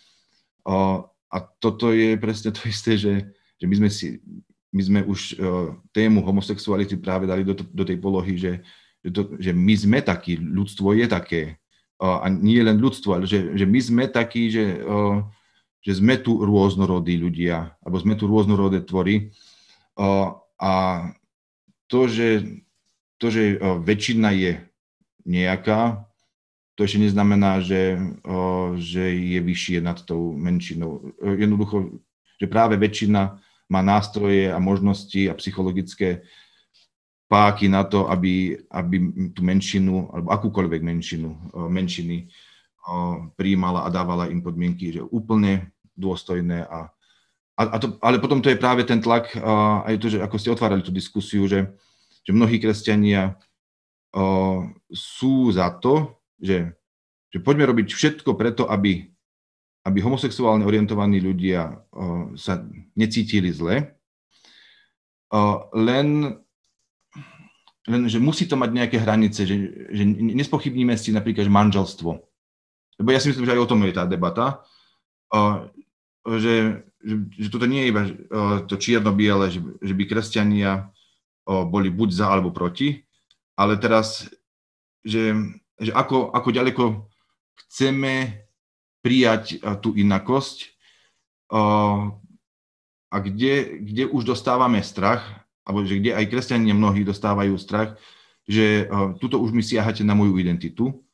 [1.28, 4.22] A toto je presne to isté, že, že my sme si
[4.68, 5.40] my sme už
[5.96, 8.60] tému homosexuality práve dali do, do tej polohy, že,
[9.00, 11.42] že, to, že my sme takí, ľudstvo je také.
[11.98, 14.78] A nie len ľudstvo, ale že, že my sme takí, že,
[15.82, 19.32] že sme tu rôznorodí ľudia, alebo sme tu rôznorodé tvory.
[20.60, 20.72] A
[21.88, 22.44] to, že,
[23.18, 24.52] to, že uh, väčšina je
[25.26, 26.04] nejaká,
[26.78, 31.12] to ešte neznamená, že, uh, že je vyššie nad tou menšinou.
[31.18, 31.98] Uh, jednoducho,
[32.38, 36.24] že práve väčšina má nástroje a možnosti a psychologické
[37.28, 38.96] páky na to, aby, aby
[39.36, 41.28] tú menšinu, alebo akúkoľvek menšinu,
[41.68, 42.32] menšiny
[43.36, 46.64] prijímala a dávala im podmienky, že úplne dôstojné.
[46.64, 46.88] A,
[47.58, 49.34] a, a to, ale potom to je práve ten tlak,
[49.82, 51.74] aj to, že ako ste otvárali tú diskusiu, že,
[52.22, 53.34] že mnohí kresťania
[54.94, 56.70] sú za to, že,
[57.34, 59.10] že poďme robiť všetko preto, aby
[59.88, 61.80] aby homosexuálne orientovaní ľudia
[62.36, 62.60] sa
[62.92, 63.96] necítili zle,
[65.72, 66.08] len,
[67.88, 69.56] len, že musí to mať nejaké hranice, že,
[69.88, 70.04] že
[70.36, 72.10] nespochybníme si napríklad manželstvo.
[73.00, 74.60] Lebo ja si myslím, že aj o tom je tá debata,
[76.26, 78.02] že, že, že toto nie je iba
[78.66, 80.90] to čierno-biele, že, že by kresťania
[81.46, 83.00] boli buď za alebo proti,
[83.56, 84.28] ale teraz,
[85.00, 85.32] že,
[85.80, 86.84] že ako, ako ďaleko
[87.66, 88.44] chceme
[89.00, 90.76] prijať tú inakosť
[93.08, 95.24] a kde, kde už dostávame strach,
[95.64, 97.96] alebo že kde aj kresťania mnohí dostávajú strach,
[98.44, 98.84] že
[99.20, 101.04] tuto už mi siahate na moju identitu.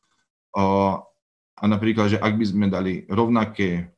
[1.54, 3.93] A napríklad, že ak by sme dali rovnaké,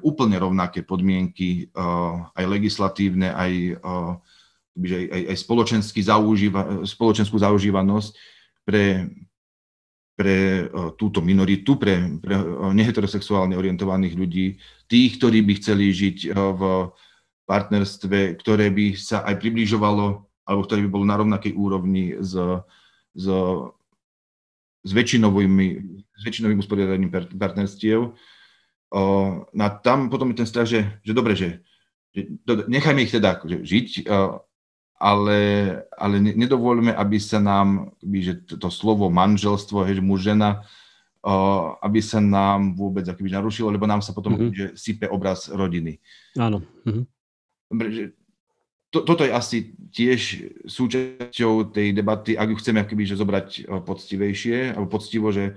[0.00, 3.52] úplne rovnaké podmienky, uh, aj legislatívne, aj,
[3.84, 4.16] uh,
[4.80, 5.36] aj, aj,
[6.00, 8.10] zaužíva, spoločenskú zaužívanosť
[8.64, 9.12] pre,
[10.16, 10.64] pre
[10.96, 12.40] túto minoritu, pre, pre
[12.72, 14.46] neheterosexuálne orientovaných ľudí,
[14.88, 16.60] tých, ktorí by chceli žiť v
[17.44, 22.32] partnerstve, ktoré by sa aj približovalo, alebo ktoré by bolo na rovnakej úrovni s,
[23.12, 23.26] s,
[24.82, 25.66] s, väčšinovými,
[26.16, 28.14] s väčšinovým usporiadaním partnerstiev.
[29.56, 31.64] Na, tam potom je ten strach, že, že dobre, že,
[32.12, 32.28] že
[32.68, 33.88] nechajme ich teda akože žiť,
[35.02, 35.40] ale,
[35.96, 40.62] ale nedovolíme, aby sa nám, že to, to slovo manželstvo, hej, muž, žena,
[41.26, 44.54] uh, aby sa nám vôbec akoby narušilo, lebo nám sa potom mm-hmm.
[44.54, 45.98] že sype obraz rodiny.
[46.38, 46.62] Áno.
[46.86, 47.04] Mm-hmm.
[47.90, 48.04] že
[48.92, 50.20] to, toto je asi tiež
[50.68, 53.48] súčasťou tej debaty, ak ju chceme akoby, že zobrať
[53.88, 55.56] poctivejšie, alebo poctivo, že,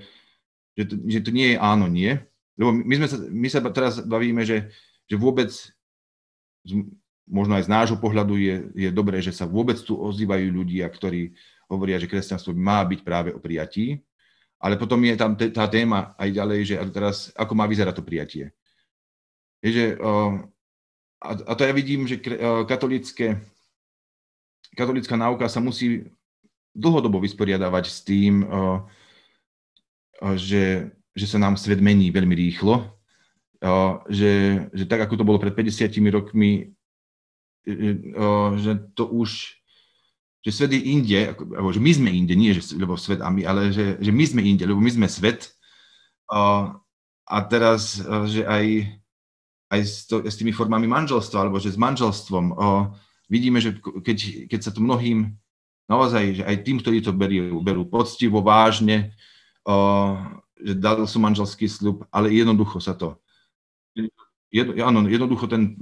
[0.74, 2.16] že, to, že to nie je áno, nie.
[2.56, 4.72] Lebo my, sme sa, my sa teraz bavíme, že,
[5.06, 5.52] že vôbec
[7.28, 11.34] možno aj z nášho pohľadu je, je dobré, že sa vôbec tu ozývajú ľudia, ktorí
[11.70, 14.02] hovoria, že kresťanstvo má byť práve o prijatí,
[14.62, 18.46] ale potom je tam tá téma aj ďalej, že teraz ako má vyzerať to prijatie.
[19.62, 19.86] Je, že,
[21.22, 22.22] a, a to ja vidím, že
[22.70, 23.42] katolické,
[24.78, 26.06] katolická náuka sa musí
[26.78, 28.46] dlhodobo vysporiadavať s tým,
[30.38, 32.96] že, že sa nám svet mení veľmi rýchlo,
[34.12, 36.76] že, že tak, ako to bolo pred 50 rokmi,
[38.60, 39.58] že to už,
[40.46, 43.42] že svet je inde, alebo že my sme inde, nie že, lebo svet a my,
[43.48, 45.50] ale že, že my sme inde, lebo my sme svet.
[47.26, 47.98] A teraz,
[48.30, 48.66] že aj,
[49.74, 52.54] aj s, to, s tými formami manželstva, alebo že s manželstvom,
[53.26, 55.34] vidíme, že keď, keď sa to mnohým
[55.90, 59.18] naozaj, že aj tým, ktorí to berú, berú poctivo, vážne,
[60.60, 63.20] že dal som manželský slub, ale jednoducho sa to,
[64.50, 65.76] jed, áno, jednoducho ten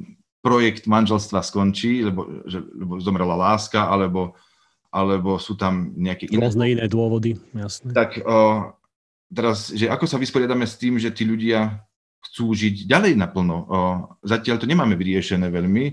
[0.43, 4.36] projekt manželstva skončí, lebo, že, lebo zomrela láska, alebo,
[4.91, 6.43] alebo sú tam nejaké iné...
[6.43, 7.95] Rôzne iné dôvody, jasné.
[7.95, 8.74] Tak o,
[9.32, 11.86] teraz, že ako sa vysporiadame s tým, že tí ľudia
[12.28, 13.55] chcú žiť ďalej naplno.
[13.55, 13.65] O,
[14.26, 15.86] zatiaľ to nemáme vyriešené veľmi.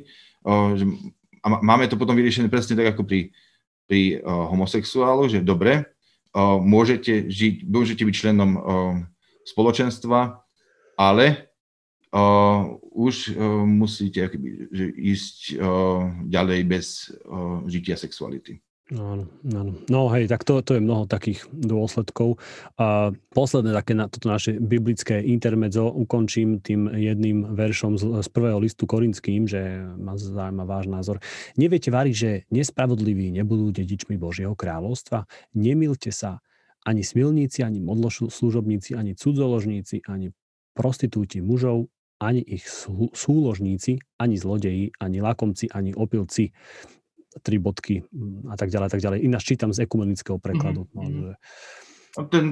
[0.42, 0.84] O, že,
[1.40, 3.30] a máme to potom vyriešené presne tak, ako pri
[3.90, 5.90] pri uh, homosexuáloch, že dobre, uh,
[6.36, 8.50] môžete, žiť, môžete byť členom
[9.46, 10.42] spoločenstva,
[10.94, 11.50] ale
[12.90, 14.30] už musíte
[14.98, 15.58] ísť
[16.26, 17.10] ďalej bez
[17.70, 18.58] žitia sexuality.
[18.90, 19.72] Áno, áno.
[19.86, 22.42] No hej, tak to, to je mnoho takých dôsledkov.
[22.74, 28.58] A posledné také na toto naše biblické intermedzo ukončím tým jedným veršom z, z prvého
[28.58, 31.22] listu korinským, že ma zaujíma váš názor.
[31.54, 35.22] Neviete variť, že nespravodliví nebudú dedičmi Božieho kráľovstva?
[35.54, 36.42] Nemilte sa,
[36.82, 40.34] ani smilníci, ani modloslužobníci, ani cudzoložníci, ani
[40.74, 41.86] prostitúti mužov,
[42.18, 42.66] ani ich
[43.14, 46.50] súložníci, ani zlodeji, ani lakomci, ani opilci
[47.38, 49.18] tri bodky mm, a tak ďalej, a tak ďalej.
[49.22, 50.90] Ináč čítam z ekumenického prekladu.
[50.90, 50.98] Mm-hmm.
[50.98, 51.32] No, že...
[52.26, 52.44] ten,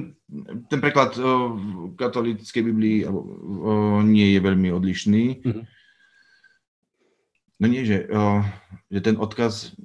[0.71, 1.51] ten preklad uh,
[1.99, 5.23] katolíckej Biblii uh, nie je veľmi odlišný.
[5.43, 5.65] Mm-hmm.
[7.59, 8.47] No nie, že, uh,
[8.87, 9.75] že ten odkaz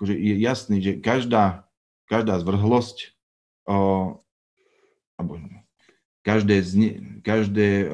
[0.00, 1.68] akože je jasný, že každá,
[2.08, 3.12] každá zvrhlosť
[5.20, 5.36] alebo
[6.24, 7.92] každé, zne, každé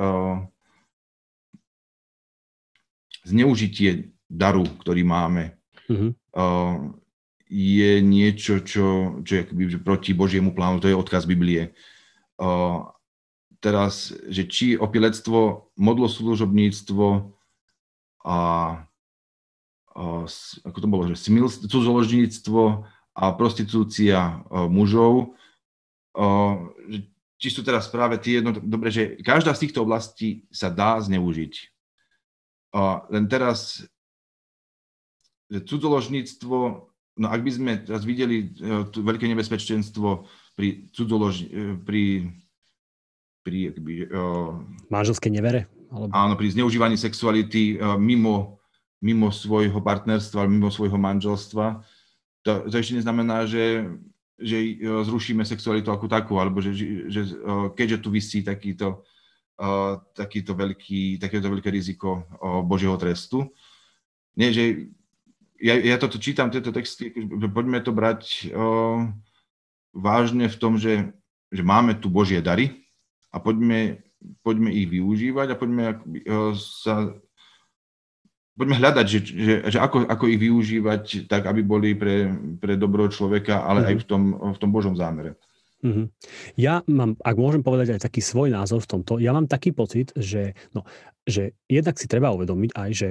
[3.26, 5.58] zneužitie daru, ktorý máme,
[5.88, 6.12] mm-hmm
[7.46, 9.42] je niečo, čo, čo je
[9.78, 11.74] proti Božiemu plánu, to je odkaz Biblie.
[13.62, 17.06] teraz, že či opilectvo, modloslužobníctvo
[18.26, 18.38] a, a
[20.66, 21.22] ako to bolo, že
[21.70, 22.62] cudzoložníctvo
[23.16, 25.38] a prostitúcia mužov,
[27.36, 31.54] či sú teraz práve tie jedno, dobre, že každá z týchto oblastí sa dá zneužiť.
[33.08, 33.86] len teraz
[35.50, 36.56] cudzoložníctvo,
[37.16, 40.26] no ak by sme teraz videli uh, veľké nebezpečenstvo
[40.58, 42.34] pri cudzolož, uh, pri,
[43.46, 44.58] pri akby, uh,
[44.90, 45.70] manželskej nevere?
[45.86, 46.10] Alebo...
[46.10, 48.58] Áno, pri zneužívaní sexuality uh, mimo,
[48.98, 51.86] mimo svojho partnerstva, mimo svojho manželstva,
[52.42, 53.86] to, to ešte neznamená, že,
[54.38, 56.74] že zrušíme sexualitu ako takú, alebo že,
[57.06, 59.06] že uh, keďže tu vysí takýto,
[59.62, 63.50] uh, takýto veľký, takéto veľké riziko uh, Božieho trestu.
[64.36, 64.92] Nie, že
[65.60, 69.08] ja, ja toto čítam, tieto texty, že poďme to brať o,
[69.96, 71.12] vážne v tom, že,
[71.48, 72.84] že máme tu Božie dary
[73.32, 74.04] a poďme,
[74.44, 75.84] poďme ich využívať a poďme
[76.28, 77.16] o, sa
[78.56, 83.04] poďme hľadať, že, že, že ako, ako ich využívať tak, aby boli pre, pre dobro
[83.12, 83.90] človeka, ale mm-hmm.
[83.92, 85.36] aj v tom, v tom Božom zámere.
[85.84, 86.06] Mm-hmm.
[86.56, 90.08] Ja mám, ak môžem povedať aj taký svoj názor v tomto, ja mám taký pocit,
[90.16, 90.88] že, no,
[91.28, 93.08] že jednak si treba uvedomiť aj, že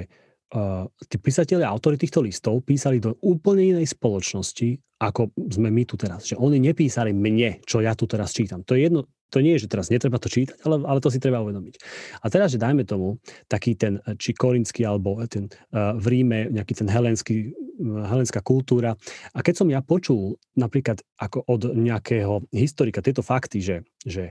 [1.10, 5.98] tí písatelia a autory týchto listov písali do úplne inej spoločnosti, ako sme my tu
[5.98, 6.24] teraz.
[6.24, 8.62] Že oni nepísali mne, čo ja tu teraz čítam.
[8.64, 11.18] To je jedno, to nie je, že teraz netreba to čítať, ale, ale to si
[11.18, 11.74] treba uvedomiť.
[12.22, 13.18] A teraz, že dajme tomu,
[13.50, 18.94] taký ten, či korinský, alebo ten uh, v Ríme, nejaký ten helenský, uh, helenská kultúra.
[19.34, 23.76] A keď som ja počul napríklad ako od nejakého historika tieto fakty, že,
[24.06, 24.30] že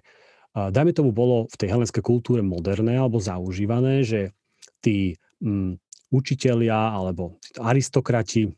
[0.55, 4.31] uh, dajme tomu bolo v tej helenskej kultúre moderné alebo zaužívané, že
[4.79, 5.75] tí um,
[6.13, 8.49] učitelia alebo aristokrati,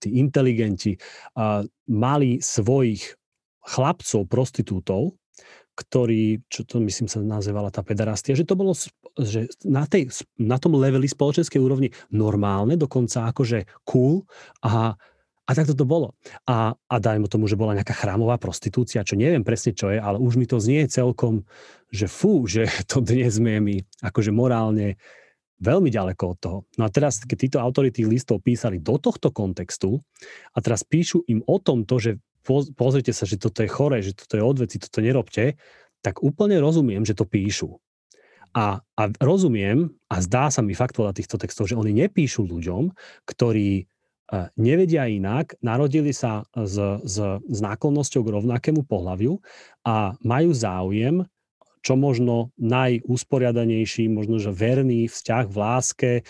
[0.00, 0.96] tí inteligenti
[1.92, 3.02] mali svojich
[3.62, 5.14] chlapcov, prostitútov,
[5.72, 8.76] ktorí, čo to myslím sa nazývala tá pederastia, že to bolo
[9.16, 10.08] že na, tej,
[10.40, 14.24] na tom leveli spoločenskej úrovni normálne, dokonca akože cool
[14.64, 14.96] a,
[15.44, 16.16] a tak to bolo.
[16.48, 20.16] A, a dajme tomu, že bola nejaká chrámová prostitúcia, čo neviem presne čo je, ale
[20.16, 21.44] už mi to znie celkom,
[21.92, 24.96] že fú, že to dnes sme my akože morálne
[25.62, 26.58] veľmi ďaleko od toho.
[26.76, 30.02] No a teraz, keď títo autory tých listov písali do tohto kontextu
[30.52, 32.18] a teraz píšu im o tom to, že
[32.74, 35.54] pozrite sa, že toto je chore, že toto je odveci, toto nerobte,
[36.02, 37.78] tak úplne rozumiem, že to píšu.
[38.52, 42.92] A, a rozumiem, a zdá sa mi fakt podľa týchto textov, že oni nepíšu ľuďom,
[43.24, 43.88] ktorí
[44.56, 49.36] nevedia inak, narodili sa s, s, s náklonnosťou k rovnakému pohľaviu
[49.84, 51.24] a majú záujem
[51.82, 56.22] čo možno najúsporiadanejší, možno že verný vzťah v láske, e,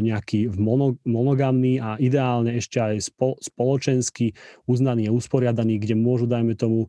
[0.00, 0.56] nejaký
[1.04, 3.12] monogamný a ideálne ešte aj
[3.44, 4.32] spoločensky
[4.64, 6.88] uznaný a usporiadaný, kde môžu, dajme tomu,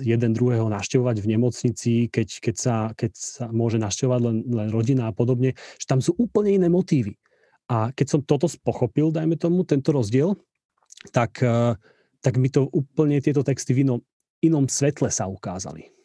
[0.00, 5.12] jeden druhého naštevovať v nemocnici, keď, keď, sa, keď sa môže naštevovať len, len rodina
[5.12, 7.20] a podobne, že tam sú úplne iné motívy.
[7.68, 10.40] A keď som toto pochopil, dajme tomu, tento rozdiel,
[11.12, 11.76] tak, e,
[12.24, 14.00] tak mi to úplne tieto texty v inom,
[14.40, 15.95] inom svetle sa ukázali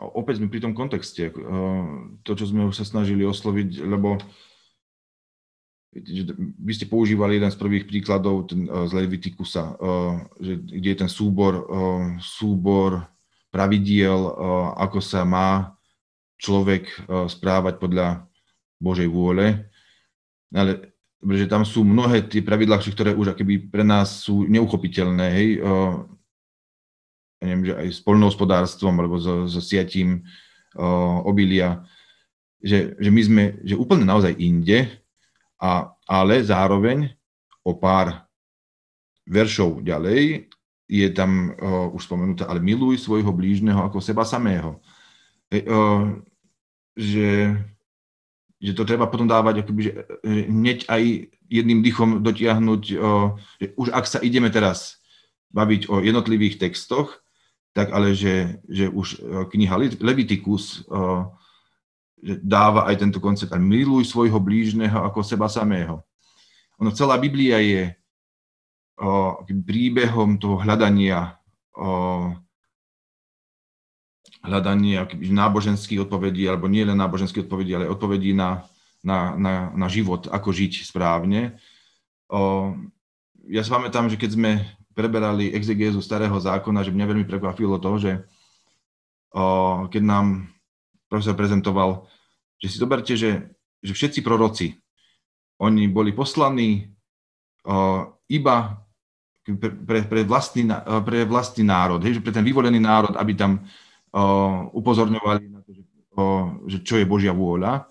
[0.00, 1.34] opäť sme pri tom kontexte, eh,
[2.26, 4.18] to, čo sme sa snažili osloviť, lebo
[6.58, 10.98] vy ste používali jeden z prvých príkladov ten, eh, z Levitikusa, eh, že, kde je
[10.98, 11.54] ten súbor,
[12.18, 13.06] súbor
[13.54, 14.34] pravidiel,
[14.74, 15.78] ako sa má
[16.42, 16.90] človek
[17.30, 18.26] správať podľa
[18.82, 19.70] Božej vôle.
[20.50, 20.90] Ale
[21.22, 25.26] že tam sú mnohé tie pravidlá, ktoré už akoby pre nás sú neuchopiteľné.
[25.30, 25.48] Hej?
[27.44, 30.24] Ja neviem, že aj s poľnohospodárstvom alebo so, so siatím
[30.80, 31.84] uh, obilia,
[32.64, 34.88] že, že my sme že úplne naozaj inde,
[35.60, 37.12] a, ale zároveň
[37.60, 38.24] o pár
[39.28, 40.48] veršov ďalej
[40.88, 44.80] je tam uh, už spomenuté, ale miluj svojho blížneho ako seba samého.
[45.48, 46.12] E, uh,
[46.92, 47.56] že,
[48.60, 51.02] že to treba potom dávať akoby, že, že hneď aj
[51.48, 55.00] jedným dychom dotiahnuť, uh, že už ak sa ideme teraz
[55.56, 57.23] baviť o jednotlivých textoch,
[57.74, 60.94] tak ale že, že už e, kniha Leviticus e,
[62.40, 66.00] dáva aj tento koncept, a miluj svojho blížneho ako seba samého.
[66.78, 67.90] Ono, celá Biblia je
[69.02, 71.34] o, e, príbehom toho hľadania
[71.74, 72.30] o,
[74.46, 75.02] hľadanie
[75.34, 78.62] náboženských odpovedí, alebo nie len náboženských odpovedí, ale odpovedí na,
[79.02, 81.58] na, na, na život, ako žiť správne.
[82.30, 82.70] O,
[83.50, 84.50] ja si pamätám, že keď sme
[84.94, 88.12] preberali exegézu starého zákona, že mňa veľmi prekvapilo to, že
[89.90, 90.46] keď nám
[91.10, 92.06] profesor prezentoval,
[92.62, 93.50] že si zoberte, že,
[93.82, 94.78] že všetci proroci,
[95.58, 96.94] oni boli poslaní
[98.30, 98.56] iba
[99.44, 100.70] pre, pre, vlastný,
[101.04, 103.66] pre vlastný národ, hej, že pre ten vyvolený národ, aby tam
[104.70, 105.82] upozorňovali na to, že,
[106.70, 107.90] že čo je Božia vôľa.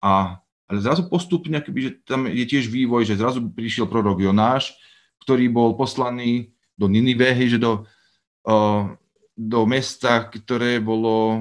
[0.00, 4.72] A, ale zrazu postupne, keby, že tam je tiež vývoj, že zrazu prišiel prorok Jonáš,
[5.22, 7.84] ktorý bol poslaný do Ninive, že do,
[9.36, 11.38] do mesta, ktoré bolo,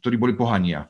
[0.00, 0.88] ktorí boli pohania.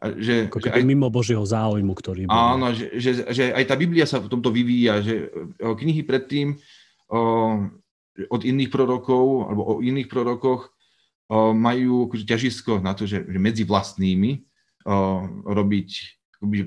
[0.00, 2.32] A že, Ako že aj, mimo Božieho záujmu, ktorý bol.
[2.32, 5.28] Áno, že, že, že aj tá Biblia sa v tomto vyvíja, že
[5.60, 6.56] knihy predtým
[8.28, 10.72] od iných prorokov alebo o iných prorokoch
[11.54, 14.42] majú akože ťažisko na to, že, že medzi vlastnými
[15.46, 15.90] robiť,
[16.40, 16.58] akoby,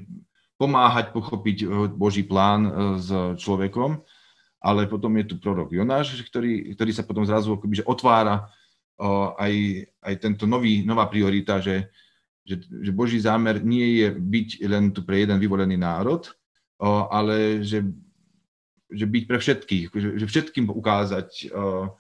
[0.56, 1.58] pomáhať pochopiť
[1.98, 2.70] Boží plán
[3.02, 3.10] s
[3.42, 3.98] človekom
[4.64, 8.48] ale potom je tu prorok Jonáš, ktorý, ktorý sa potom zrazu akoby, že otvára
[8.96, 9.54] o, aj,
[10.00, 11.92] aj tento nový, nová priorita, že,
[12.48, 16.32] že, že Boží zámer nie je byť len tu pre jeden vyvolený národ,
[16.80, 17.84] o, ale že,
[18.88, 21.92] že byť pre všetkých, že, že všetkým ukázať o,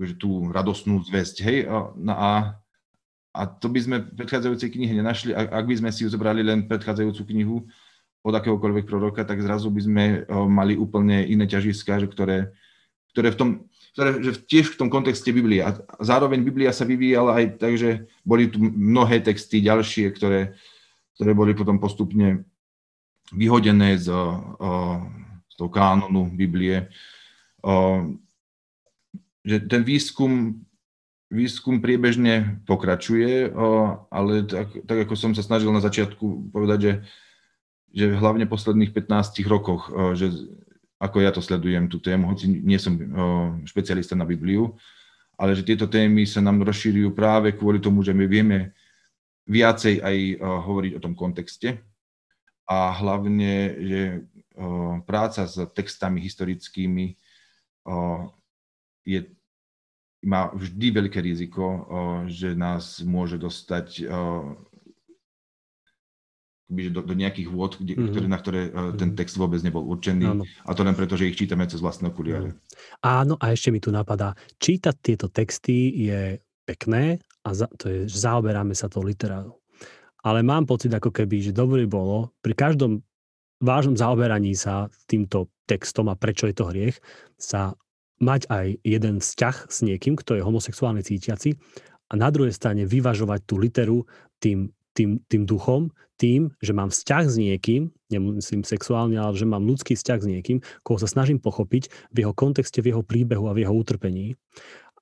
[0.00, 1.36] že tú radostnú zväzť.
[1.46, 1.58] Hej?
[1.70, 2.58] O, no a,
[3.30, 6.66] a to by sme v predchádzajúcej knihe nenašli, ak by sme si ju zobrali len
[6.66, 7.62] predchádzajúcu knihu,
[8.20, 12.38] od akéhokoľvek proroka, tak zrazu by sme mali úplne iné ťažiska, že ktoré,
[13.16, 13.48] ktoré v tom,
[13.96, 15.64] ktoré, že tiež v tom kontexte Biblie.
[15.98, 20.54] Zároveň Biblia sa vyvíjala aj tak, že boli tu mnohé texty ďalšie, ktoré,
[21.16, 22.44] ktoré boli potom postupne
[23.32, 24.12] vyhodené z,
[25.48, 26.92] z toho kánonu Biblie.
[29.42, 30.60] Že ten výskum
[31.30, 33.54] výskum priebežne pokračuje,
[34.10, 36.92] ale tak, tak ako som sa snažil na začiatku povedať, že
[37.90, 40.26] že hlavne v posledných 15 rokoch, eh, že
[41.00, 43.06] ako ja to sledujem, tú tému, hoci nie som eh,
[43.66, 44.78] špecialista na Bibliu,
[45.40, 48.76] ale že tieto témy sa nám rozšírujú práve kvôli tomu, že my vieme
[49.50, 51.82] viacej aj eh, hovoriť o tom kontexte
[52.70, 54.00] a hlavne, že
[55.02, 57.18] práca s textami historickými
[59.02, 59.20] je,
[60.22, 61.90] má vždy veľké riziko,
[62.30, 64.06] že nás môže dostať
[66.70, 68.10] do, do nejakých vôd, kde, mm-hmm.
[68.14, 70.24] ktoré, na ktoré uh, ten text vôbec nebol určený.
[70.30, 70.44] Áno.
[70.64, 72.54] A to len preto, že ich čítame cez vlastné okuliare.
[73.02, 78.00] Áno, a ešte mi tu napadá, čítať tieto texty je pekné a za, to je,
[78.06, 79.58] zaoberáme sa tou literárou.
[80.22, 83.00] Ale mám pocit, ako keby, že dobre bolo pri každom
[83.60, 86.96] vážnom zaoberaní sa týmto textom a prečo je to hriech,
[87.36, 87.76] sa
[88.20, 91.56] mať aj jeden vzťah s niekým, kto je homosexuálny cítiaci
[92.10, 93.98] a na druhej strane vyvažovať tú literu
[94.40, 99.64] tým tým, tým duchom, tým, že mám vzťah s niekým, nemyslím sexuálne, ale že mám
[99.64, 103.56] ľudský vzťah s niekým, koho sa snažím pochopiť v jeho kontexte, v jeho príbehu a
[103.56, 104.36] v jeho utrpení.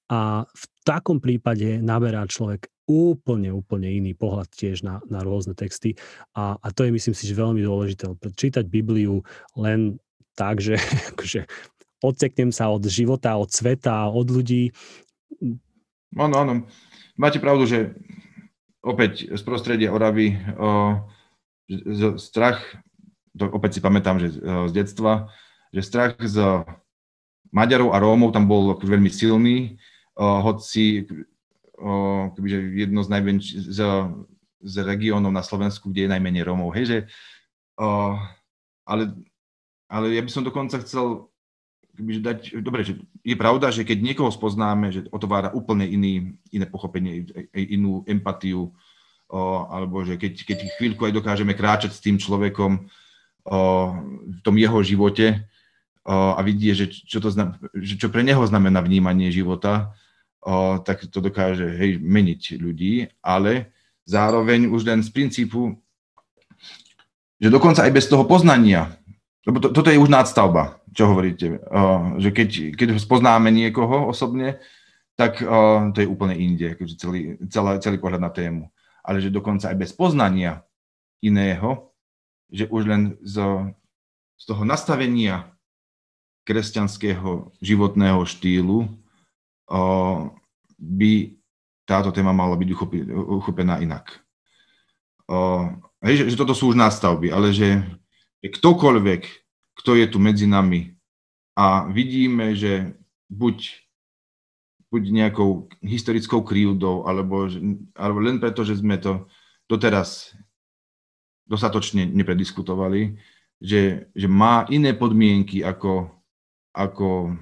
[0.09, 5.99] A v takom prípade naberá človek úplne, úplne iný pohľad tiež na, na rôzne texty.
[6.33, 8.09] A, a to je, myslím si, že veľmi dôležité.
[8.33, 9.21] Čítať Bibliu
[9.53, 10.01] len
[10.33, 10.81] tak, že
[11.13, 11.45] akože
[12.01, 14.73] odseknem sa od života, od sveta, od ľudí.
[16.17, 16.55] Áno, áno.
[17.19, 17.99] Máte pravdu, že
[18.83, 21.03] opäť z prostredia Oravy o,
[22.17, 22.63] strach,
[23.37, 25.29] to opäť si pamätám, že z detstva,
[25.71, 26.65] že strach z
[27.53, 29.57] Maďarov a Rómov tam bol akože veľmi silný,
[30.17, 31.09] o, hoci
[31.77, 33.81] o, kebyže jedno z najväčších z,
[34.59, 36.75] z regiónov na Slovensku, kde je najmenej Rómov.
[36.75, 36.99] Hej, že,
[37.81, 38.17] o,
[38.89, 39.03] ale,
[39.89, 41.29] ale ja by som dokonca chcel
[41.99, 47.27] dať, dobre, že je pravda, že keď niekoho spoznáme, že otvára úplne iný, iné pochopenie,
[47.55, 48.71] inú empatiu,
[49.29, 53.59] o, alebo že keď, keď chvíľku aj dokážeme kráčať s tým človekom o,
[54.31, 55.45] v tom jeho živote
[56.07, 59.93] o, a vidie, že čo, to znam, že čo pre neho znamená vnímanie života,
[60.41, 63.75] o, tak to dokáže hej, meniť ľudí, ale
[64.09, 65.77] zároveň už len z princípu,
[67.39, 68.97] že dokonca aj bez toho poznania,
[69.45, 74.61] lebo to, toto je už nadstavba, čo hovoríte, o, že keď, keď spoznáme niekoho osobne,
[75.19, 78.71] tak o, to je úplne inde, akože celý, celý, celý pohľad na tému.
[79.03, 80.63] Ale že dokonca aj bez poznania
[81.25, 81.91] iného,
[82.49, 83.41] že už len z,
[84.37, 85.53] z toho nastavenia
[86.49, 88.89] kresťanského životného štýlu
[90.81, 91.13] by
[91.85, 92.69] táto téma mala byť
[93.13, 94.17] uchopená inak.
[96.01, 97.85] Hej, že, že toto sú už nástavby, ale že
[98.41, 99.48] ktokoľvek,
[99.79, 100.95] kto je tu medzi nami.
[101.55, 102.95] A vidíme, že
[103.31, 103.87] buď,
[104.91, 107.47] buď nejakou historickou krivdou, alebo,
[107.95, 109.27] alebo len preto, že sme to
[109.71, 110.35] doteraz
[111.49, 113.17] dostatočne neprediskutovali,
[113.59, 116.13] že, že má iné podmienky ako,
[116.77, 117.35] ako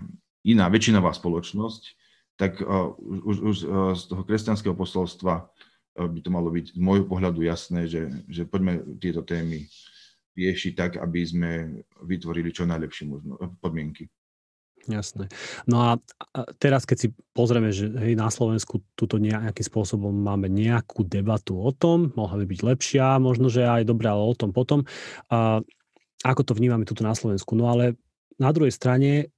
[0.47, 1.83] iná väčšinová spoločnosť,
[2.39, 6.81] tak uh, už, už uh, z toho kresťanského posolstva uh, by to malo byť z
[6.81, 9.67] môjho pohľadu jasné, že, že poďme tieto témy
[10.37, 11.51] riešiť tak, aby sme
[12.05, 14.07] vytvorili čo najlepšie možno, podmienky.
[14.87, 15.27] Jasné.
[15.67, 15.91] No a
[16.63, 21.75] teraz, keď si pozrieme, že hej, na Slovensku tuto nejakým spôsobom máme nejakú debatu o
[21.75, 24.87] tom, mohla by byť lepšia, možno, že aj dobrá, ale o tom potom.
[25.27, 25.59] A
[26.23, 27.59] ako to vnímame tuto na Slovensku?
[27.59, 27.99] No ale
[28.39, 29.35] na druhej strane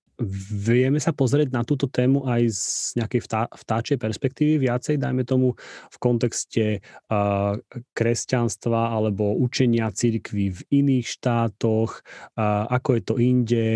[0.50, 2.62] vieme sa pozrieť na túto tému aj z
[2.98, 4.66] nejakej vtá, vtáčej perspektívy?
[4.66, 5.54] Viacej, dajme tomu
[5.88, 7.54] v kontexte uh,
[7.94, 12.02] kresťanstva alebo učenia církvy v iných štátoch,
[12.34, 13.68] uh, ako je to inde,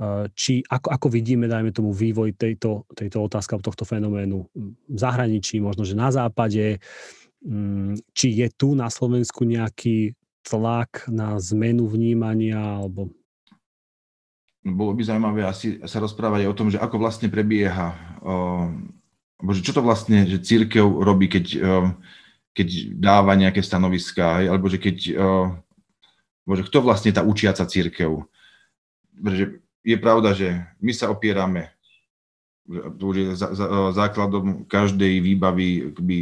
[0.00, 4.46] uh, či ako, ako vidíme, dajme tomu, vývoj tejto, tejto otázky tohto fenoménu
[4.88, 6.80] v zahraničí, možno, že na západe,
[7.44, 13.12] um, či je tu na Slovensku nejaký tlak na zmenu vnímania alebo
[14.60, 17.96] bolo by zaujímavé asi sa rozprávať aj o tom, že ako vlastne prebieha,
[19.40, 21.46] alebo že čo to vlastne, že církev robí, keď,
[22.52, 25.16] keď dáva nejaké stanoviská, alebo že keď,
[26.44, 28.28] bože, kto vlastne tá učiaca církev.
[29.16, 31.72] Pretože je pravda, že my sa opierame,
[32.68, 33.28] to už je
[33.96, 36.18] základom každej výbavy kby,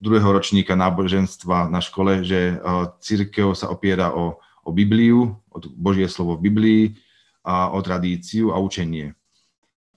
[0.00, 2.60] druhého ročníka náboženstva na škole, že
[3.00, 4.36] církev sa opiera o
[4.70, 6.82] o Bibliu, o Božie slovo v Biblii
[7.42, 9.18] a o tradíciu a učenie.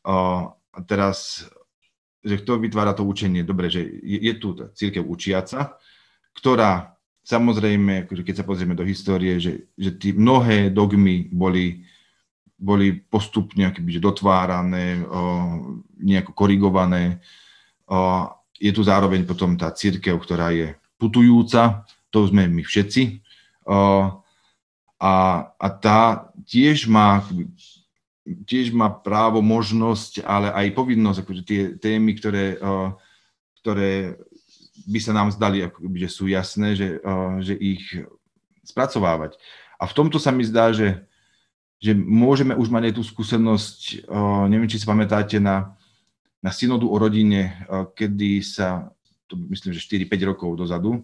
[0.03, 1.45] A teraz,
[2.25, 3.45] že kto vytvára to učenie?
[3.45, 5.77] Dobre, že je, je tu církev učiaca,
[6.33, 11.87] ktorá samozrejme, akože keď sa pozrieme do histórie, že, že tí mnohé dogmy boli,
[12.59, 15.07] boli postupne akoby, že dotvárané,
[16.03, 17.23] nejako korigované.
[18.59, 23.23] Je tu zároveň potom tá církev, ktorá je putujúca, to sme my všetci.
[23.67, 24.22] O,
[25.03, 25.13] a,
[25.59, 27.19] a tá tiež má,
[28.47, 32.95] tiež má právo, možnosť, ale aj povinnosť, akože tie témy, ktoré, uh,
[33.59, 34.15] ktoré
[34.87, 37.83] by sa nám zdali, akoby, že sú jasné, že, uh, že ich
[38.63, 39.35] spracovávať.
[39.75, 41.03] A v tomto sa mi zdá, že,
[41.83, 45.75] že môžeme už mať aj tú skúsenosť, uh, neviem, či si pamätáte na,
[46.39, 48.87] na synodu o rodine, uh, kedy sa,
[49.27, 51.03] to myslím, že 4-5 rokov dozadu,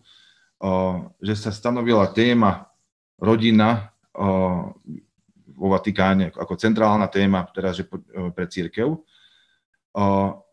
[1.23, 2.68] že sa stanovila téma
[3.19, 3.91] rodina
[5.59, 7.85] vo Vatikáne ako centrálna téma teraz, že
[8.31, 8.95] pre církev,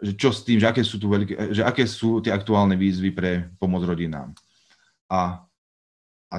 [0.03, 3.15] že čo s tým, že aké sú, tu veľké, že aké sú tie aktuálne výzvy
[3.15, 3.31] pre
[3.63, 4.35] pomoc rodinám.
[5.07, 5.47] A,
[6.33, 6.37] a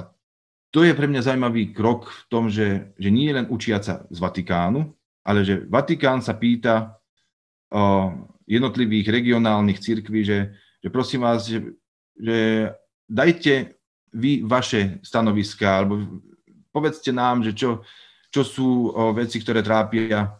[0.68, 4.18] to je pre mňa zaujímavý krok v tom, že, že nie je len učiaca z
[4.20, 4.92] Vatikánu,
[5.24, 7.00] ale že Vatikán sa pýta
[8.48, 11.76] jednotlivých regionálnych církví, že, že prosím vás, že,
[12.16, 12.68] že
[13.08, 13.77] dajte
[14.18, 16.18] vy vaše stanoviska, alebo
[16.74, 17.86] povedzte nám, že čo,
[18.34, 20.34] čo sú o, veci, ktoré trápia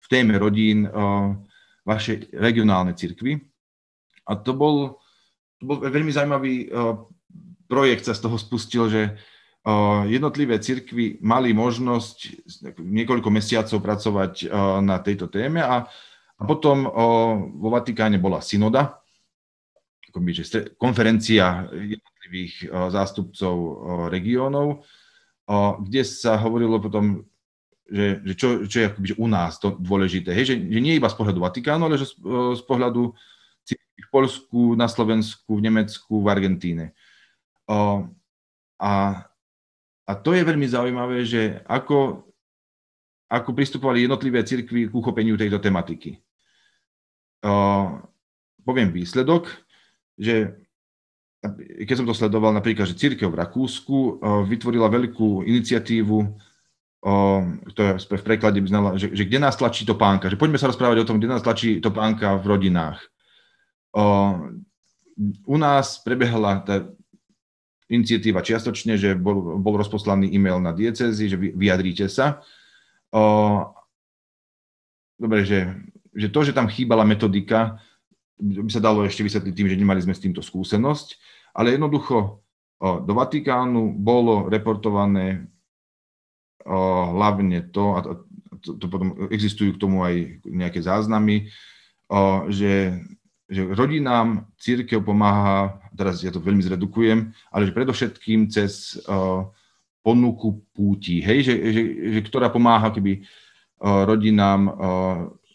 [0.00, 1.36] v téme rodín o,
[1.84, 3.36] vaše regionálne cirkvy.
[4.28, 5.00] A to bol,
[5.60, 7.08] to bol veľmi zaujímavý o,
[7.68, 9.02] projekt, sa z toho spustil, že
[9.64, 12.48] o, jednotlivé cirkvy mali možnosť
[12.80, 15.84] niekoľko mesiacov pracovať o, na tejto téme a,
[16.38, 16.90] a potom o,
[17.60, 18.98] vo Vatikáne bola synoda,
[20.08, 21.68] akoby, že konferencia
[22.28, 23.72] jednotlivých o, zástupcov o,
[24.12, 24.84] regiónov,
[25.80, 27.24] kde sa hovorilo potom,
[27.88, 31.08] že, že čo, čo je akoby, u nás to dôležité, hej, že, že nie iba
[31.08, 32.20] z pohľadu Vatikánu, ale že z,
[32.52, 33.16] z pohľadu
[33.98, 36.92] v Polsku, na Slovensku, v Nemecku, v Argentíne.
[38.76, 39.24] A,
[40.04, 42.28] a to je veľmi zaujímavé, že ako,
[43.28, 46.20] ako pristupovali jednotlivé cirkvy k uchopeniu tejto tematiky.
[47.40, 47.52] O,
[48.62, 49.48] poviem výsledok,
[50.12, 50.67] že
[51.86, 54.18] keď som to sledoval, napríklad, že církev v Rakúsku
[54.50, 56.18] vytvorila veľkú iniciatívu,
[57.72, 60.66] ktorá v preklade by znala, že, že kde nás tlačí to pánka, že poďme sa
[60.66, 62.98] rozprávať o tom, kde nás tlačí to pánka v rodinách.
[65.46, 66.90] U nás prebehla tá
[67.86, 72.42] iniciatíva čiastočne, že bol, bol rozposlaný e-mail na diecezy, že vyjadríte sa.
[75.18, 75.70] Dobre, že,
[76.12, 77.78] že to, že tam chýbala metodika,
[78.38, 81.18] by sa dalo ešte vysvetliť tým, že nemali sme s týmto skúsenosť,
[81.58, 82.38] ale jednoducho
[82.78, 85.50] do Vatikánu bolo reportované
[86.62, 87.98] hlavne to, a
[88.62, 91.50] to, to potom existujú k tomu aj nejaké záznamy,
[92.46, 93.02] že,
[93.50, 99.02] že rodinám církev pomáha, teraz ja to veľmi zredukujem, ale že predovšetkým cez
[99.98, 101.82] ponuku púti, hej, že, že,
[102.14, 103.26] že ktorá pomáha keby
[103.82, 104.70] rodinám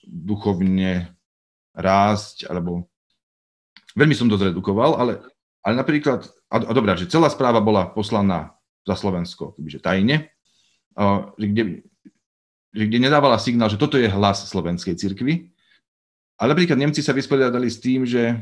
[0.04, 1.16] duchovne
[1.74, 2.86] rásť, alebo
[3.97, 5.21] veľmi som to zredukoval, ale,
[5.65, 8.53] ale napríklad, a, a dobrá, že celá správa bola poslaná
[8.86, 10.30] za Slovensko, že tajne,
[10.93, 11.63] a, že kde,
[12.74, 15.53] že kde nedávala signál, že toto je hlas slovenskej cirkvi.
[16.38, 18.41] Ale napríklad Nemci sa vysporiadali s tým, že,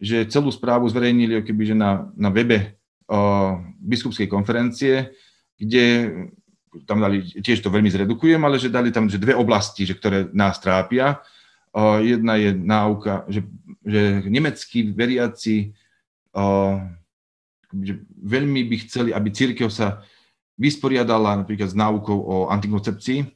[0.00, 5.12] že celú správu zverejnili že na, na webe o, biskupskej konferencie,
[5.60, 5.84] kde
[6.88, 10.32] tam dali, tiež to veľmi zredukujem, ale že dali tam že dve oblasti, že ktoré
[10.32, 11.20] nás trápia
[12.02, 13.46] Jedna je náuka, že,
[13.86, 15.76] že nemeckí veriaci
[17.68, 20.00] že veľmi by chceli, aby církev sa
[20.56, 23.28] vysporiadala napríklad s náukou o antikoncepcii.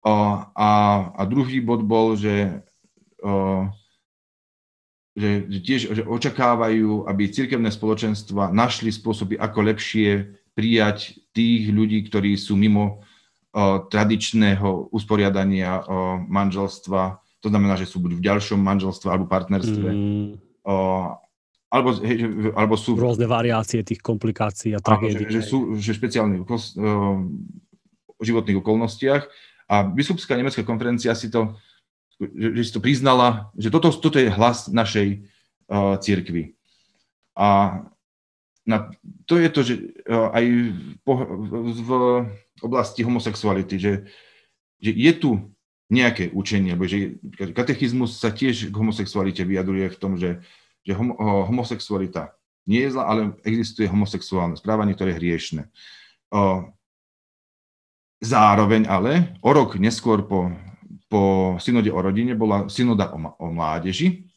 [0.00, 0.66] A,
[1.12, 2.64] a druhý bod bol, že,
[5.12, 12.00] že, že tiež že očakávajú, aby církevné spoločenstva našli spôsoby, ako lepšie prijať tých ľudí,
[12.08, 13.04] ktorí sú mimo
[13.92, 15.84] tradičného usporiadania
[16.32, 19.88] manželstva to znamená, že sú buď v ďalšom manželstve alebo partnerstve.
[19.88, 20.28] Mm.
[20.64, 20.74] O,
[21.70, 22.98] alebo, hej, alebo sú...
[22.98, 25.24] Rôzne variácie tých komplikácií a tragédií.
[25.24, 29.22] Že, že sú že špeciálne o, o životných okolnostiach.
[29.70, 31.54] A biskupská nemecká konferencia si to,
[32.18, 35.22] že, že si to priznala, že toto, toto je hlas našej
[35.70, 36.58] uh, církvy.
[37.38, 37.80] A
[38.66, 38.90] na,
[39.30, 39.74] to je to, že
[40.10, 40.44] uh, aj
[41.06, 41.50] po, v,
[41.86, 41.90] v
[42.66, 43.92] oblasti homosexuality, že,
[44.82, 45.30] že je tu
[45.90, 47.18] nejaké učenie, lebo že
[47.50, 50.38] katechizmus sa tiež k homosexualite vyjadruje v tom, že,
[50.86, 52.32] že hom, homosexualita
[52.70, 55.62] nie je zlá, ale existuje homosexuálne správanie, ktoré je hriešne.
[58.22, 60.54] Zároveň ale o rok neskôr po,
[61.10, 64.30] po synode o rodine bola synoda o, o mládeži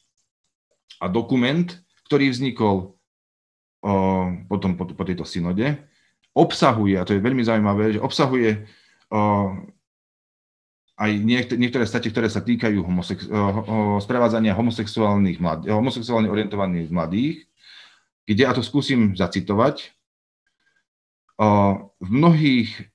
[0.97, 1.69] a dokument,
[2.09, 2.75] ktorý vznikol
[3.83, 3.93] o,
[4.49, 5.77] potom po, po tejto synode,
[6.33, 8.65] obsahuje, a to je veľmi zaujímavé, že obsahuje
[9.11, 9.51] o,
[10.93, 13.25] aj niektoré, niektoré stati, ktoré sa týkajú homosex,
[14.05, 17.49] sprevádzania homosexuálnych mladých, homosexuálne orientovaných mladých,
[18.29, 19.89] kde, a to skúsim zacitovať,
[21.97, 22.93] v mnohých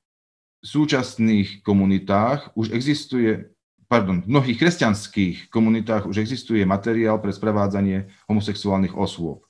[0.63, 3.51] súčasných komunitách už existuje,
[3.91, 9.43] pardon, v mnohých kresťanských komunitách už existuje materiál pre sprevádzanie homosexuálnych osôb.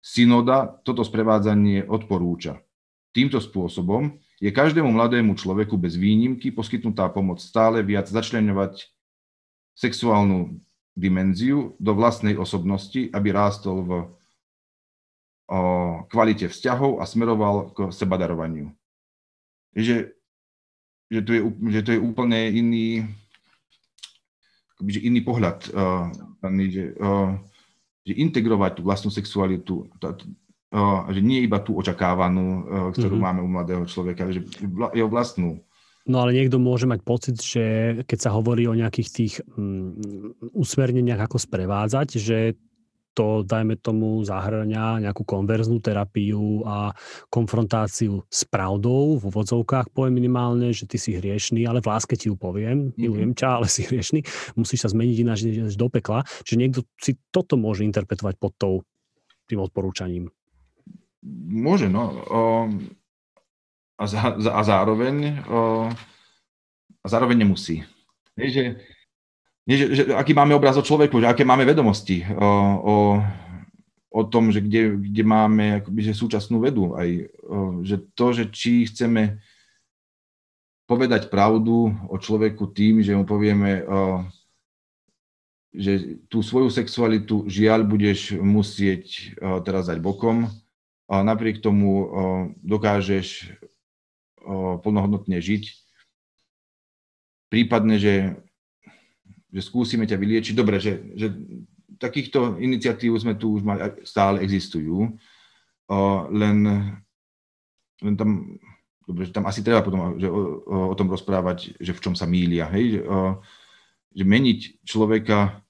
[0.00, 2.64] Synoda toto sprevádzanie odporúča.
[3.12, 8.90] Týmto spôsobom je každému mladému človeku bez výnimky poskytnutá pomoc stále viac začleňovať
[9.78, 10.58] sexuálnu
[10.98, 14.00] dimenziu do vlastnej osobnosti, aby rástol v o,
[16.10, 18.74] kvalite vzťahov a smeroval k sebadarovaniu.
[19.78, 20.10] Že,
[21.06, 21.40] že, to, je,
[21.78, 23.06] že to je úplne iný,
[24.82, 26.10] iný pohľad, uh,
[26.66, 27.38] že, uh,
[28.02, 29.86] že integrovať tú vlastnú sexualitu,
[31.12, 32.64] že nie iba tú očakávanú,
[32.96, 33.26] ktorú mm-hmm.
[33.28, 34.40] máme u mladého človeka, že
[34.96, 35.60] jeho vlastnú.
[36.02, 37.64] No ale niekto môže mať pocit, že
[38.10, 39.94] keď sa hovorí o nejakých tých um,
[40.50, 42.38] usmerneniach, ako sprevádzať, že
[43.14, 46.96] to, dajme tomu, zahrňa nejakú konverznú terapiu a
[47.28, 52.32] konfrontáciu s pravdou, v úvodzovkách poviem minimálne, že ty si hriešný, ale v láske ti
[52.32, 52.98] ju poviem, mm-hmm.
[52.98, 54.24] milujem ťa, ale si hriešný,
[54.56, 55.44] musíš sa zmeniť ináč
[55.76, 56.24] do pekla.
[56.42, 58.74] Čiže niekto si toto môže interpretovať pod tou,
[59.46, 60.32] tým odporúčaním.
[61.26, 62.02] Môže, no.
[63.96, 65.38] A, za, a zároveň
[67.02, 67.82] a zároveň nemusí.
[68.38, 68.62] Je, že
[69.62, 72.50] nie, že, že, aký máme obraz o človeku, že aké máme vedomosti o,
[72.82, 72.96] o,
[74.10, 76.98] o tom, že kde, kde máme akoby, že súčasnú vedu.
[76.98, 77.06] Aj,
[77.86, 79.38] že to, že či chceme
[80.90, 83.86] povedať pravdu o človeku tým, že mu povieme,
[85.70, 90.50] že tú svoju sexualitu žiaľ budeš musieť teraz dať bokom,
[91.20, 92.08] napriek tomu
[92.64, 93.52] dokážeš
[94.80, 95.68] plnohodnotne žiť.
[97.52, 98.40] Prípadne, že
[99.52, 100.56] že skúsime ťa vyliečiť.
[100.56, 101.28] Dobre, že, že
[102.00, 105.12] takýchto iniciatív sme tu už mali, stále existujú,
[106.32, 106.58] len,
[108.00, 108.56] len tam,
[109.04, 112.16] dobre, že tam asi treba potom že o, o, o tom rozprávať, že v čom
[112.16, 113.44] sa mília, hej, že, o,
[114.16, 115.60] že meniť človeka,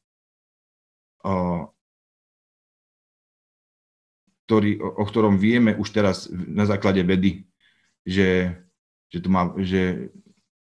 [4.46, 7.46] ktorý, o, o ktorom vieme už teraz na základe vedy,
[8.02, 8.58] že,
[9.08, 10.10] že, to má, že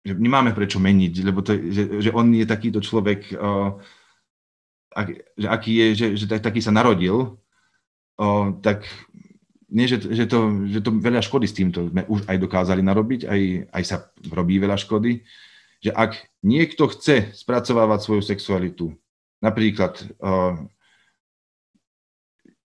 [0.01, 3.77] že nemáme prečo meniť, lebo to, že, že on je takýto človek, uh,
[4.97, 5.07] ak,
[5.38, 7.38] že aký je, že, že taký sa narodil,
[8.17, 8.89] uh, tak
[9.69, 13.29] nie, že, že, to, že to veľa škody s týmto sme už aj dokázali narobiť,
[13.29, 13.97] aj, aj sa
[14.34, 15.21] robí veľa škody,
[15.79, 18.97] že ak niekto chce spracovávať svoju sexualitu,
[19.38, 20.57] napríklad, uh,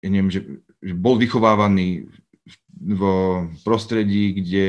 [0.02, 0.42] ja neviem, že,
[0.82, 2.10] bol vychovávaný
[2.82, 3.02] v
[3.62, 4.66] prostredí, kde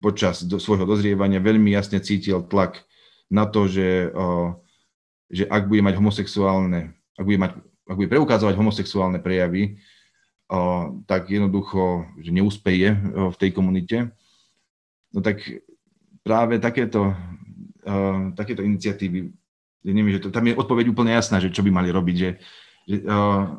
[0.00, 2.80] počas do, svojho dozrievania veľmi jasne cítil tlak
[3.28, 4.08] na to, že,
[5.28, 7.52] že ak bude mať homosexuálne, ak bude, mať,
[7.84, 9.76] ak bude preukázovať homosexuálne prejavy,
[11.04, 14.14] tak jednoducho, že neúspeje v tej komunite.
[15.12, 15.42] No tak
[16.22, 17.12] práve takéto,
[18.38, 19.34] takéto iniciatívy,
[19.84, 22.30] neviem, že to, tam je odpoveď úplne jasná, že čo by mali robiť, že,
[22.86, 23.18] že, o,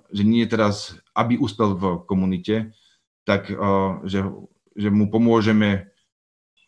[0.09, 2.71] že nie teraz, aby úspel v komunite,
[3.27, 4.23] tak o, že,
[4.73, 5.91] že mu pomôžeme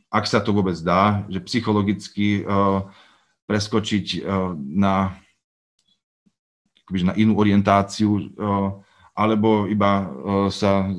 [0.09, 2.89] ak sa to vôbec dá, že psychologicky uh,
[3.45, 5.13] preskočiť uh, na,
[6.89, 8.81] na inú orientáciu, uh,
[9.13, 10.07] alebo iba uh,
[10.49, 10.89] sa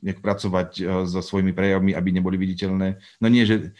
[0.00, 2.96] nejak pracovať uh, so svojimi prejavmi, aby neboli viditeľné.
[3.20, 3.76] No nie, že,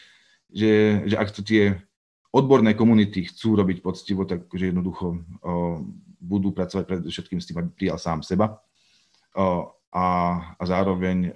[0.53, 1.81] že, že ak to tie
[2.29, 5.81] odborné komunity chcú robiť poctivo, tak že jednoducho uh,
[6.21, 8.61] budú pracovať predovšetkým s tým, aby prijal sám seba.
[9.33, 10.07] A,
[10.55, 11.33] a zároveň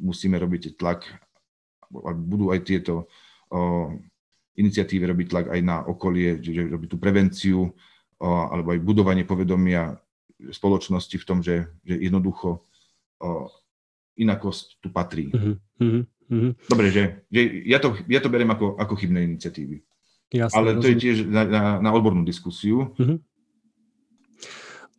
[0.00, 1.06] musíme robiť tlak
[2.14, 3.08] budú aj tieto
[4.58, 7.72] iniciatívy robiť tlak aj na okolie, že robiť tú prevenciu
[8.20, 9.94] alebo aj budovanie povedomia
[10.38, 12.66] spoločnosti v tom, že, že jednoducho
[14.18, 15.30] inakosť tu patrí.
[15.30, 16.02] Uh-huh.
[16.66, 19.80] Dobre, že, že ja, to, ja to beriem ako, ako chybné iniciatívy.
[20.28, 20.92] Jasne, Ale to rozumiem.
[20.92, 22.92] je tiež na, na, na odbornú diskusiu.
[22.98, 23.16] Uh-huh.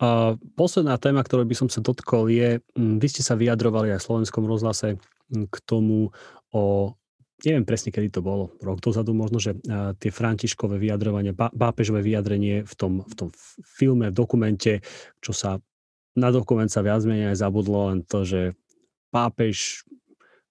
[0.00, 4.06] A posledná téma, ktorú by som sa dotkol, je, vy ste sa vyjadrovali aj v
[4.08, 4.96] slovenskom rozhlase
[5.28, 6.08] k tomu
[6.50, 6.96] o
[7.44, 12.68] neviem presne, kedy to bolo, rok dozadu možno, že uh, tie františkové vyjadrovania, pápežové vyjadrenie
[12.68, 13.28] v tom, v tom
[13.64, 14.84] filme, v dokumente,
[15.24, 15.56] čo sa
[16.18, 18.52] na dokument sa viac menej aj zabudlo, len to, že
[19.14, 19.86] pápež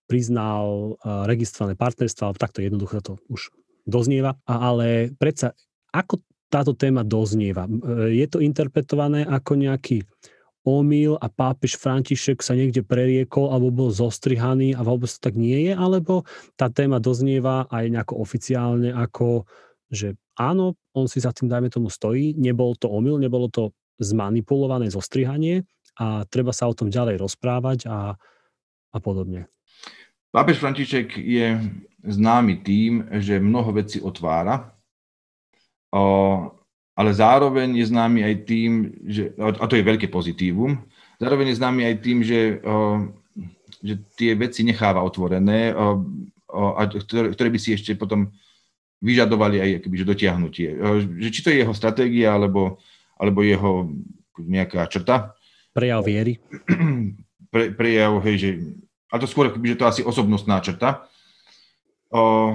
[0.09, 3.53] priznal uh, registrované partnerstva, takto jednoducho to už
[3.85, 4.39] doznieva.
[4.49, 5.53] A, ale predsa,
[5.93, 7.69] ako táto téma doznieva?
[8.09, 10.03] Je to interpretované ako nejaký
[10.67, 15.71] omyl a pápež František sa niekde preriekol alebo bol zostrihaný a vôbec to tak nie
[15.71, 16.27] je, alebo
[16.59, 19.47] tá téma doznieva aj nejako oficiálne ako,
[19.87, 24.91] že áno, on si za tým, dajme tomu, stojí, nebol to omyl, nebolo to zmanipulované
[24.91, 25.63] zostrihanie
[25.99, 28.15] a treba sa o tom ďalej rozprávať a,
[28.93, 29.47] a podobne.
[30.29, 31.57] Pápež František je
[32.05, 34.77] známy tým, že mnoho vecí otvára.
[36.99, 38.71] Ale zároveň je známy aj tým,
[39.07, 40.83] že, a to je veľké pozitívum,
[41.19, 42.59] zároveň je známy aj tým, že,
[43.79, 45.71] že tie veci necháva otvorené,
[46.49, 48.33] a ktoré, ktoré by si ešte potom
[48.99, 50.69] vyžadovali aj akoby, že dotiahnutie.
[51.23, 52.81] Že či to je jeho stratégia, alebo,
[53.15, 53.87] alebo jeho
[54.39, 55.35] nejaká črta.
[55.71, 56.39] Prejav viery.
[57.49, 58.49] Pre, prejav, hej, že,
[59.09, 61.09] a to skôr, akoby, že to asi osobnostná črta.
[62.13, 62.53] O,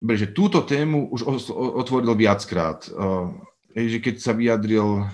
[0.00, 2.88] Dobre, že túto tému už otvoril viackrát.
[3.76, 5.04] Že keď sa vyjadril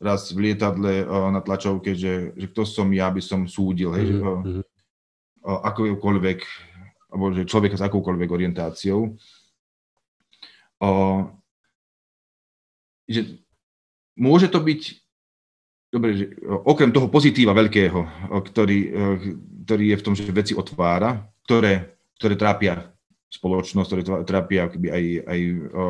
[0.00, 4.64] raz v lietadle na tlačovke, že, že kto som ja, by som súdil, hej, mm-hmm.
[5.44, 6.40] akoukoľvek,
[7.12, 9.12] alebo že človeka s akoukoľvek orientáciou.
[13.04, 13.20] Že
[14.16, 14.80] môže to byť
[15.92, 16.24] dobre, že
[16.64, 18.78] okrem toho pozitíva veľkého, ktorý,
[19.68, 22.88] ktorý je v tom, že veci otvára, ktoré, ktoré trápia
[23.30, 25.84] spoločnosť, ktoré trápia aj, aj o,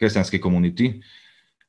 [0.00, 1.04] kresťanské komunity,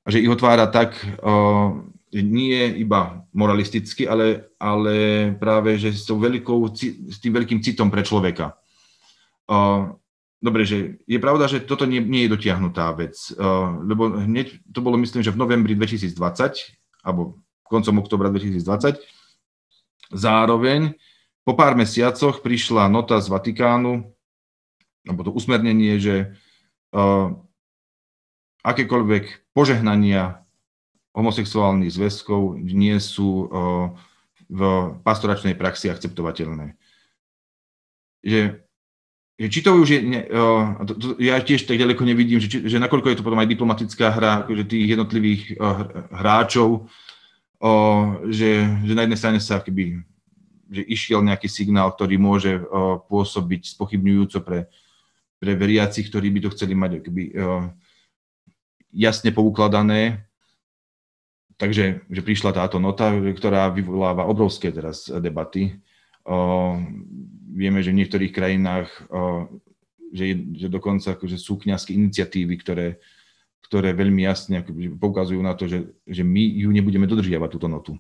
[0.02, 4.96] a že ich otvára tak, o, nie iba moralisticky, ale, ale
[5.36, 6.60] práve, že s, veľkou,
[7.12, 8.56] s tým veľkým citom pre človeka.
[9.52, 9.92] O,
[10.40, 14.80] dobre, že je pravda, že toto nie, nie je dotiahnutá vec, o, lebo hneď to
[14.80, 16.16] bolo, myslím, že v novembri 2020,
[17.04, 19.04] alebo koncom oktobra 2020,
[20.16, 20.96] zároveň
[21.44, 24.17] po pár mesiacoch prišla nota z Vatikánu,
[25.08, 26.36] alebo to usmernenie, že
[26.94, 27.34] uh,
[28.68, 30.44] akékoľvek požehnania
[31.16, 33.48] homosexuálnych zväzkov nie sú uh,
[34.48, 34.62] v
[35.02, 36.78] pastoračnej praxi akceptovateľné.
[38.22, 38.62] Že,
[39.40, 42.48] že či to už je, ne, uh, to, to, ja tiež tak ďaleko nevidím, že,
[42.52, 48.22] či, že nakoľko je to potom aj diplomatická hra akože tých jednotlivých uh, hráčov, uh,
[48.30, 50.04] že, že na jednej strane sa keby
[50.68, 54.68] že išiel nejaký signál, ktorý môže uh, pôsobiť spochybňujúco pre
[55.38, 57.70] pre veriacich, ktorí by to chceli mať akoby, uh,
[58.94, 60.26] jasne poukladané.
[61.58, 65.78] Takže že prišla táto nota, ktorá vyvoláva obrovské teraz debaty.
[66.22, 66.78] Uh,
[67.50, 69.50] vieme, že v niektorých krajinách uh,
[70.12, 70.26] že,
[70.56, 72.88] že dokonca akože sú kniazské iniciatívy, ktoré,
[73.68, 74.64] ktoré veľmi jasne
[74.96, 77.94] poukazujú na to, že, že my ju nebudeme dodržiavať, túto notu.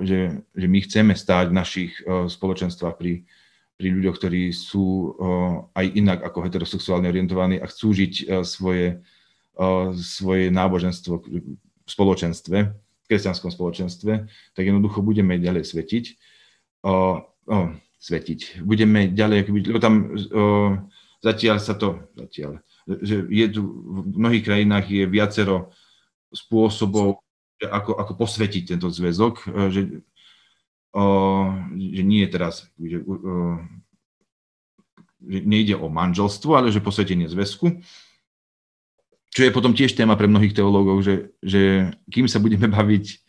[0.00, 3.28] Že, že my chceme stáť v našich spoločenstvách pri,
[3.78, 5.14] pri ľuďoch, ktorí sú
[5.70, 8.98] aj inak ako heterosexuálne orientovaní a chcú žiť svoje,
[9.94, 14.12] svoje náboženstvo v spoločenstve, v kresťanskom spoločenstve,
[14.58, 16.04] tak jednoducho budeme ďalej svetiť.
[16.82, 17.58] O, o,
[18.02, 18.62] svetiť.
[18.66, 20.14] Budeme ďalej, lebo tam
[21.22, 23.62] zatiaľ sa to, zatiaľ, že je tu,
[24.06, 25.70] v mnohých krajinách je viacero
[26.30, 27.22] spôsobov,
[27.58, 29.34] ako, ako posvetiť tento zväzok,
[29.70, 30.02] že
[31.76, 33.04] že nie je teraz, že,
[35.20, 37.82] že nejde o manželstvo, ale že posvetenie zväzku.
[39.28, 43.20] Čo je potom tiež téma pre mnohých teológov, že, že kým sa budeme baviť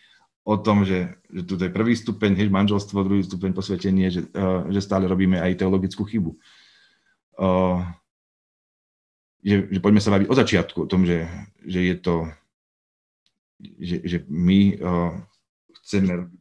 [0.47, 4.26] o tom, že, že tu je prvý stupeň, hej, manželstvo, druhý stupeň posvetenie, že,
[4.72, 6.34] že stále robíme aj teologickú chybu.
[9.39, 11.30] Že, že poďme sa baviť o začiatku, o tom, že,
[11.64, 12.16] že je to,
[13.78, 14.80] že, že my
[15.84, 16.34] chceme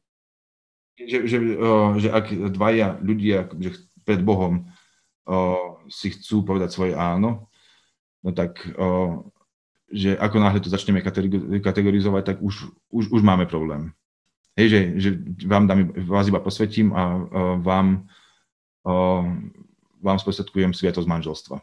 [1.07, 1.37] že, že,
[2.03, 4.67] že ak dvaja ľudia že pred Bohom
[5.93, 7.47] si chcú povedať svoje áno,
[8.25, 8.65] no tak
[9.89, 11.01] že ako náhle to začneme
[11.65, 13.93] kategorizovať, tak už, už, už máme problém.
[14.53, 15.11] Hej, že, že
[15.49, 17.17] vám dám, vás iba posvetím a
[17.57, 18.05] vám,
[20.03, 21.57] vám sprostredkujem sviatosť manželstva.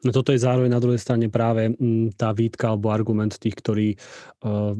[0.00, 3.88] No toto je zároveň na druhej strane práve mm, tá výtka alebo argument tých, ktorí
[3.94, 4.72] uh,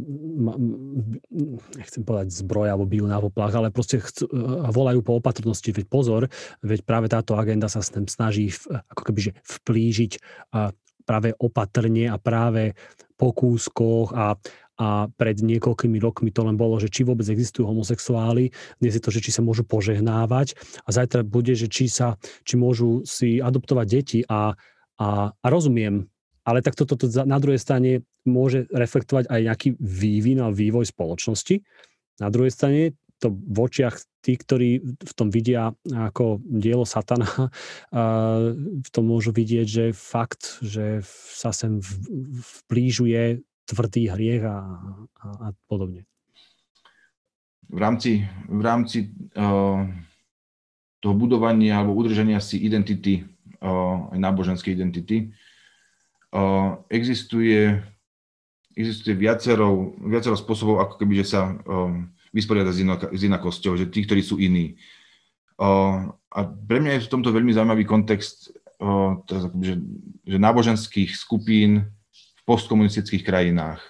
[1.76, 5.76] nechcem povedať zbroj alebo bijú na poplach, ale proste chcú, uh, volajú po opatrnosti.
[5.76, 6.32] Veď pozor,
[6.64, 10.12] veď práve táto agenda sa s tým snaží v, ako keby vplížiť
[10.56, 10.72] uh,
[11.04, 12.72] práve opatrne a práve
[13.20, 14.38] po kúskoch a,
[14.80, 18.48] a pred niekoľkými rokmi to len bolo, že či vôbec existujú homosexuáli,
[18.80, 20.56] dnes je to, že či sa môžu požehnávať
[20.86, 22.16] a zajtra bude, že či sa,
[22.48, 24.56] či môžu si adoptovať deti a
[25.00, 26.04] a, a rozumiem,
[26.44, 30.92] ale tak toto to, to na druhej strane môže reflektovať aj nejaký vývin a vývoj
[30.92, 31.64] spoločnosti.
[32.20, 37.28] Na druhej strane to v očiach tých, ktorí v tom vidia ako dielo satana,
[38.84, 41.80] v tom môžu vidieť, že fakt, že sa sem
[42.68, 44.58] vplížuje tvrdý hriech a,
[45.20, 46.04] a, a podobne.
[47.70, 49.86] V rámci, v rámci uh,
[50.98, 53.22] toho budovania alebo udržania si identity
[53.60, 55.30] aj náboženskej identity.
[56.88, 57.76] Existuje,
[58.72, 61.54] existuje viacero, viacero spôsobov, ako keby, že sa
[62.32, 62.72] vysporiada
[63.10, 64.80] s inakosťou, že tí, ktorí sú iní.
[65.60, 68.56] A pre mňa je v tomto veľmi zaujímavý kontext
[69.60, 69.74] že,
[70.24, 71.84] že náboženských skupín
[72.16, 73.80] v postkomunistických krajinách.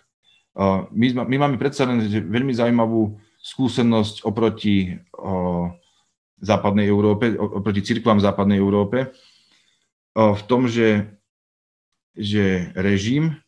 [0.91, 4.99] My, my máme predsa len veľmi zaujímavú skúsenosť oproti
[6.43, 9.15] západnej Európe, oproti cirkvám západnej Európe,
[10.21, 11.09] v tom, že,
[12.13, 13.41] že režim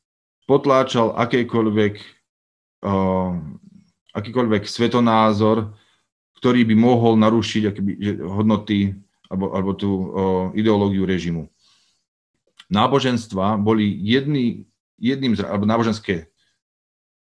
[0.49, 1.95] potláčal akýkoľvek,
[4.16, 5.77] akýkoľvek svetonázor,
[6.41, 7.93] ktorý by mohol narušiť akoby,
[8.25, 8.97] hodnoty
[9.29, 9.91] alebo, alebo tú
[10.57, 11.47] ideológiu režimu.
[12.73, 14.64] Náboženstva boli jedný,
[14.97, 16.33] jedným alebo náboženské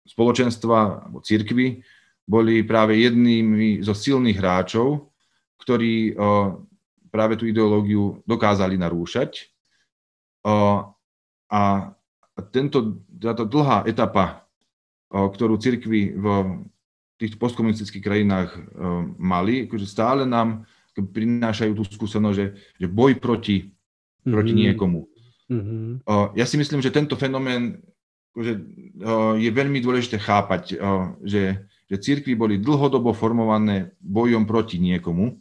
[0.08, 1.86] spoločenstva alebo církvy
[2.28, 5.14] boli práve jednými zo silných hráčov,
[5.64, 6.18] ktorí
[7.18, 9.50] práve tú ideológiu dokázali narúšať.
[11.50, 11.62] A
[12.54, 14.48] tento, táto dlhá etapa
[15.08, 16.26] ktorú cirkvi v
[17.18, 18.50] tých postkomunistických krajinách
[19.18, 22.48] mali, akože stále nám prinášajú tú skúsenosť, že,
[22.82, 24.34] že boj proti, mm-hmm.
[24.34, 24.60] proti mhm.
[24.60, 25.00] niekomu.
[25.48, 25.90] Mm-hmm.
[26.36, 27.80] Ja si myslím, že tento fenomén
[28.38, 28.60] že,
[29.42, 30.78] je veľmi dôležité chápať,
[31.26, 35.40] že, že církvy boli dlhodobo formované bojom proti niekomu.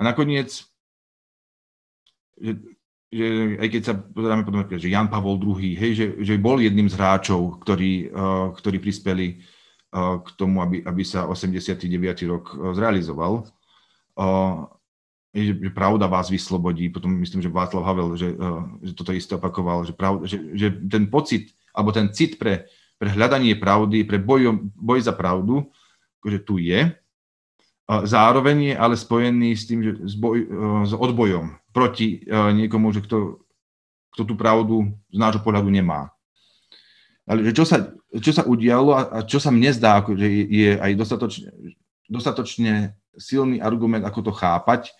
[0.00, 0.64] A nakoniec,
[2.40, 2.52] že,
[3.12, 3.26] že
[3.60, 6.96] aj keď sa pozeráme potom, že Jan Pavol II, hej, že, že bol jedným z
[6.96, 8.08] hráčov, ktorí,
[8.56, 9.44] ktorí prispeli
[9.92, 11.84] k tomu, aby, aby sa 89.
[12.24, 13.44] rok zrealizoval
[15.30, 16.90] že, že pravda vás vyslobodí.
[16.90, 20.68] Potom myslím, že Václav Havel, že, uh, že toto isté opakoval, že, pravda, že, že
[20.74, 22.66] ten pocit, alebo ten cit pre,
[22.98, 25.70] pre hľadanie pravdy, pre boj, boj za pravdu,
[26.26, 26.90] že tu je.
[27.90, 32.94] Zároveň je ale spojený s tým, že s, boj, uh, s odbojom proti uh, niekomu,
[32.94, 33.42] že kto,
[34.14, 36.14] kto tú pravdu z nášho pohľadu nemá.
[37.26, 40.92] Ale že čo sa, čo sa udialo a, čo sa mne zdá, že je, aj
[40.94, 41.50] dostatočne,
[42.06, 44.94] dostatočne silný argument, ako to chápať,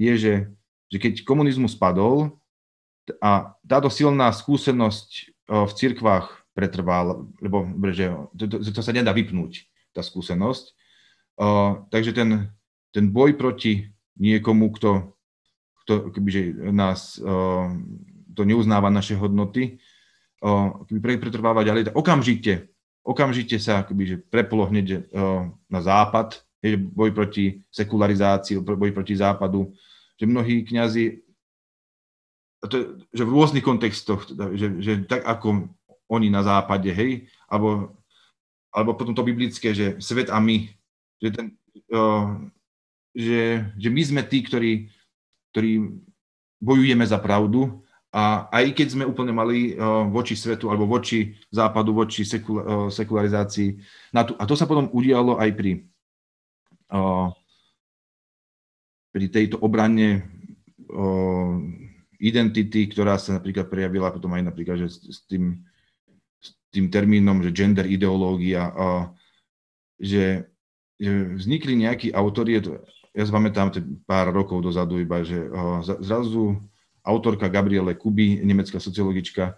[0.00, 0.34] je, že,
[0.88, 2.40] že keď komunizmus padol
[3.20, 5.10] a táto silná skúsenosť
[5.50, 10.76] v cirkvách pretrvala, lebo že to, to sa nedá vypnúť, tá skúsenosť.
[11.88, 12.52] Takže ten,
[12.92, 13.88] ten boj proti
[14.20, 15.16] niekomu, kto,
[15.84, 17.16] kto kebyže nás
[18.36, 19.80] to neuznáva naše hodnoty,
[20.84, 22.68] keby pretrváva ďalej, tak okamžite,
[23.00, 25.08] okamžite sa kebyže prepolo hneď
[25.72, 29.72] na západ, je boj proti sekularizácii, boj proti západu,
[30.20, 31.24] že mnohí kňazi,
[32.68, 35.72] to, že v rôznych kontextoch, teda, že, že tak ako
[36.12, 37.96] oni na západe, hej, alebo,
[38.68, 40.68] alebo potom to biblické, že svet a my,
[41.20, 41.46] že, ten,
[43.14, 43.40] že,
[43.76, 44.72] že my sme tí, ktorí,
[45.52, 46.00] ktorí
[46.58, 49.78] bojujeme za pravdu a aj keď sme úplne mali
[50.10, 53.78] voči svetu alebo voči západu, voči sekul, uh, sekularizácii,
[54.18, 55.86] a to sa potom udialo aj pri
[59.10, 60.26] pri tejto obrane
[62.18, 65.62] identity, ktorá sa napríklad prejavila potom aj napríklad, že s, tým,
[66.42, 68.74] s tým termínom, že gender ideológia,
[70.02, 70.50] že
[71.40, 72.60] vznikli nejakí autory,
[73.10, 73.72] ja si pamätám
[74.04, 75.48] pár rokov dozadu iba, že
[76.04, 76.60] zrazu
[77.00, 79.56] autorka Gabriele Kuby, nemecká sociologička,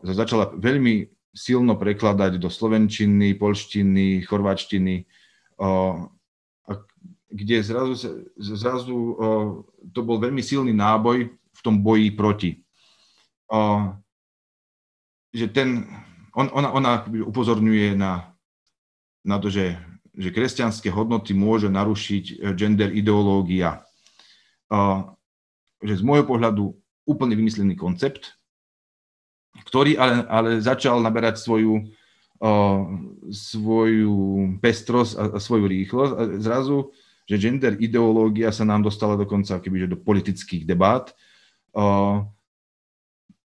[0.00, 5.04] začala veľmi silno prekladať do slovenčiny, polštiny, chorváčtiny,
[7.26, 8.96] kde zrazu, zrazu
[9.92, 12.50] to bol veľmi silný náboj v tom boji proti.
[15.36, 15.84] Že ten,
[16.32, 18.32] on, ona, ona upozorňuje na,
[19.20, 19.76] na to, že,
[20.16, 23.84] že kresťanské hodnoty môže narušiť e, gender ideológia.
[25.78, 26.74] Že z môjho pohľadu
[27.06, 28.34] úplne vymyslený koncept,
[29.62, 31.86] ktorý ale, ale začal naberať svoju,
[33.30, 34.16] svoju
[34.58, 36.90] pestrosť a, svoju rýchlosť a zrazu
[37.26, 41.10] že gender ideológia sa nám dostala dokonca kebyže do politických debát,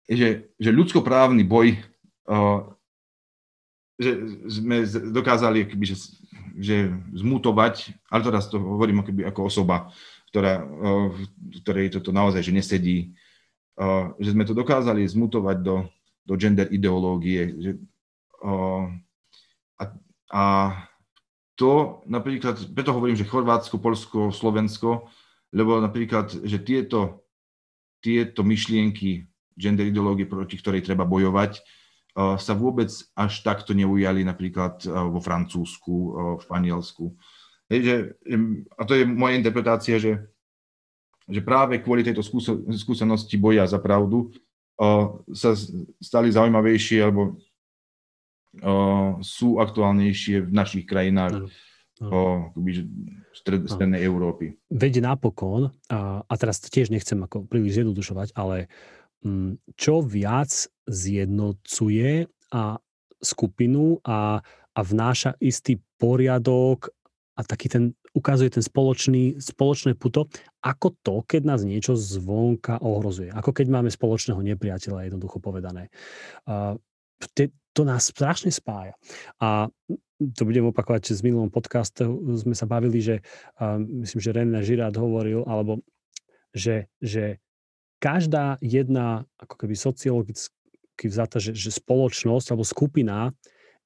[0.04, 1.80] že, že ľudskoprávny boj,
[3.96, 4.12] že
[4.52, 4.84] sme
[5.16, 5.96] dokázali kebyže,
[6.60, 9.88] že zmutovať, ale teraz to hovorím keby ako osoba,
[10.30, 11.10] ktorá, uh,
[11.64, 12.98] ktorej toto naozaj že nesedí,
[13.80, 15.88] uh, že sme to dokázali zmutovať do,
[16.28, 17.56] do gender ideológie.
[17.56, 17.72] Že,
[18.44, 18.92] uh,
[19.80, 19.84] a,
[20.30, 20.44] a
[21.56, 25.08] to napríklad, preto hovorím, že Chorvátsko, Polsko, Slovensko,
[25.56, 27.26] lebo napríklad, že tieto,
[28.04, 29.28] tieto myšlienky
[29.60, 31.60] gender ideológie, proti ktorej treba bojovať,
[32.20, 35.94] sa vôbec až takto neujali napríklad vo Francúzsku,
[36.36, 37.06] v Španielsku.
[37.72, 38.20] že,
[38.76, 40.28] a to je moja interpretácia, že,
[41.30, 42.20] že práve kvôli tejto
[42.76, 44.36] skúsenosti boja za pravdu
[45.32, 45.56] sa
[46.00, 47.40] stali zaujímavejšie alebo
[49.22, 51.48] sú aktuálnejšie v našich krajinách.
[52.00, 52.88] O, akoby,
[53.36, 54.56] stred, strednej Európy.
[54.72, 58.72] Veď napokon, a, a teraz tiež nechcem ako príliš zjednodušovať, ale mm,
[59.76, 60.52] čo viac
[60.88, 62.80] zjednocuje a
[63.20, 64.40] skupinu a,
[64.74, 66.88] a vnáša istý poriadok
[67.36, 67.84] a taký ten,
[68.16, 70.28] ukazuje ten spoločný, spoločné puto,
[70.64, 73.32] ako to, keď nás niečo zvonka ohrozuje.
[73.32, 75.88] Ako keď máme spoločného nepriateľa, jednoducho povedané.
[76.48, 76.76] Uh,
[77.76, 78.96] to nás strašne spája.
[79.40, 79.72] A
[80.20, 82.04] to budem opakovať, z minulom podcaste
[82.40, 83.16] sme sa bavili, že
[83.60, 85.80] uh, myslím, že René Žirát hovoril, alebo
[86.52, 87.40] že, že
[88.00, 93.32] každá jedna ako keby sociologicky vzata, že, že spoločnosť alebo skupina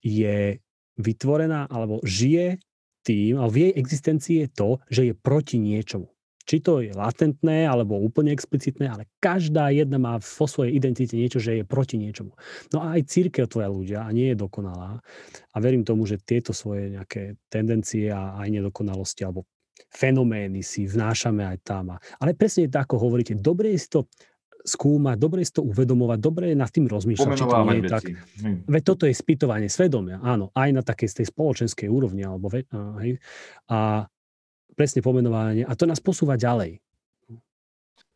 [0.02, 0.62] je
[0.98, 2.62] vytvorená alebo žije
[3.04, 6.08] tým, alebo v jej existencii je to, že je proti niečomu.
[6.44, 11.40] či to je latentné alebo úplne explicitné, ale každá jedna má vo svojej identite niečo,
[11.40, 12.36] že je proti niečomu.
[12.76, 15.00] No a aj církev tvoja ľudia a nie je dokonalá.
[15.56, 19.48] A verím tomu, že tieto svoje nejaké tendencie a aj nedokonalosti alebo
[19.94, 21.98] fenomény si vnášame aj tam.
[21.98, 24.10] Ale presne ako hovoríte, dobre je si to
[24.64, 27.92] skúmať, dobre je si to uvedomovať, dobre je nad tým rozmýšľať, či to nie je
[27.92, 28.04] tak.
[28.64, 32.64] Veď toto je spýtovanie svedomia, áno, aj na takej tej spoločenskej úrovni, alebo ve,
[33.04, 33.20] hej,
[33.68, 34.08] a
[34.74, 36.80] presne pomenovanie a to nás posúva ďalej.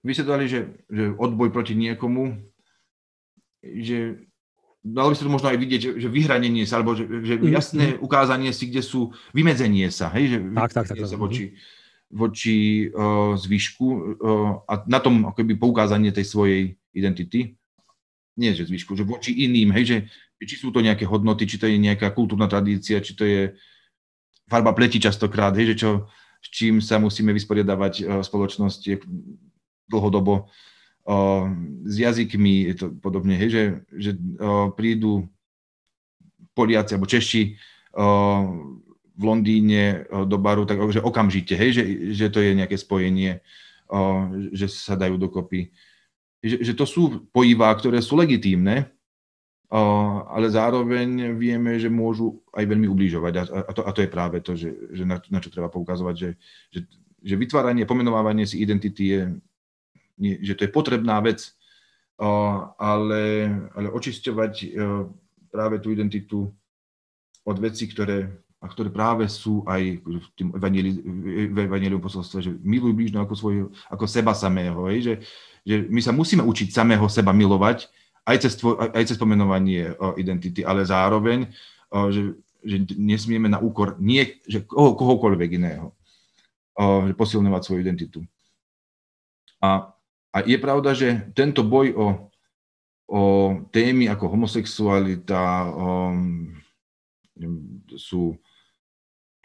[0.07, 2.39] Vy ste dali, že, že odboj proti niekomu,
[3.59, 4.23] že
[4.93, 7.51] dalo by sa to možno aj vidieť, že, že vyhranenie sa, alebo že, že mhm,
[7.51, 7.99] jasné mm.
[7.99, 11.55] ukázanie si, kde sú vymedzenie sa, hej, že tak, tak, tak, sa voči,
[12.07, 16.61] voči uh, zvyšku uh, a na tom akoby poukázanie tej svojej
[16.95, 17.59] identity,
[18.37, 19.97] nie že zvyšku, že voči iným, hej, že
[20.45, 23.57] či sú to nejaké hodnoty, či to je nejaká kultúrna tradícia, či to je
[24.45, 25.89] farba pleti častokrát, hej, že čo,
[26.39, 29.01] s čím sa musíme vysporiadavať v spoločnosti
[29.89, 30.47] dlhodobo.
[31.07, 31.15] E,
[31.87, 33.63] s jazykmi je to podobne, hej, že,
[33.95, 34.19] že e,
[34.75, 35.23] prídu
[36.51, 37.43] Poliaci alebo Češi
[39.17, 43.41] v Londýne do baru, tak okamžite, hej, že, že to je nejaké spojenie,
[44.53, 45.73] že sa dajú dokopy.
[46.37, 48.85] Že, že to sú pojivá, ktoré sú legitímne,
[50.29, 54.37] ale zároveň vieme, že môžu aj veľmi ubližovať a, a, to, a to je práve
[54.39, 56.29] to, že, že na, na čo treba poukazovať, že,
[56.71, 56.79] že,
[57.19, 59.21] že vytváranie, pomenovávanie si identity je,
[60.17, 61.53] nie, že to je potrebná vec,
[62.81, 63.23] ale,
[63.77, 64.67] ale očisťovať e,
[65.53, 66.49] práve tú identitu
[67.45, 70.49] od vecí, ktoré, a ktoré práve sú aj v tým
[71.53, 75.13] evanelium posolstve, že miluj blížno ako, svojho, ako seba samého, hej, že,
[75.61, 77.85] že my sa musíme učiť samého seba milovať,
[78.27, 78.53] aj cez,
[78.91, 81.47] aj cez pomenovanie identity, ale zároveň,
[82.11, 85.95] že, že nesmieme na úkor nie, že koho, kohokoľvek iného
[86.77, 88.19] že posilňovať svoju identitu.
[89.57, 89.89] A,
[90.33, 92.07] a je pravda, že tento boj o,
[93.07, 93.21] o
[93.71, 96.53] témy ako homosexualita um,
[97.95, 98.35] sú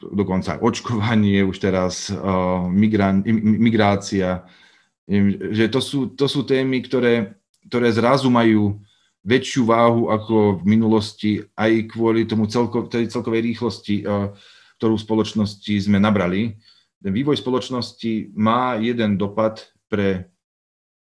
[0.02, 4.42] dokonca aj očkovanie už teraz, uh, migran, migrácia,
[5.54, 8.80] že to sú, to sú témy, ktoré ktoré zrazu majú
[9.22, 14.34] väčšiu váhu ako v minulosti aj kvôli tomu celko, tej celkovej rýchlosti, eh,
[14.82, 16.58] ktorú v spoločnosti sme nabrali.
[16.98, 20.31] Ten vývoj spoločnosti má jeden dopad pre,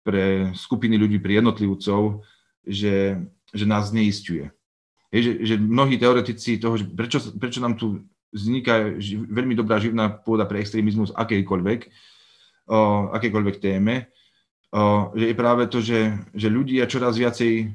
[0.05, 2.21] pre skupiny ľudí, pre jednotlivcov,
[2.63, 3.19] že,
[3.51, 4.53] že nás neistuje.
[5.09, 9.81] Je, že, že mnohí teoretici toho, že prečo, prečo nám tu vzniká živ, veľmi dobrá
[9.81, 11.81] živná pôda pre extrémizmus akejkoľvek,
[12.69, 14.11] o akejkoľvek téme,
[15.15, 17.71] že je práve to, že, že ľudia čoraz viacej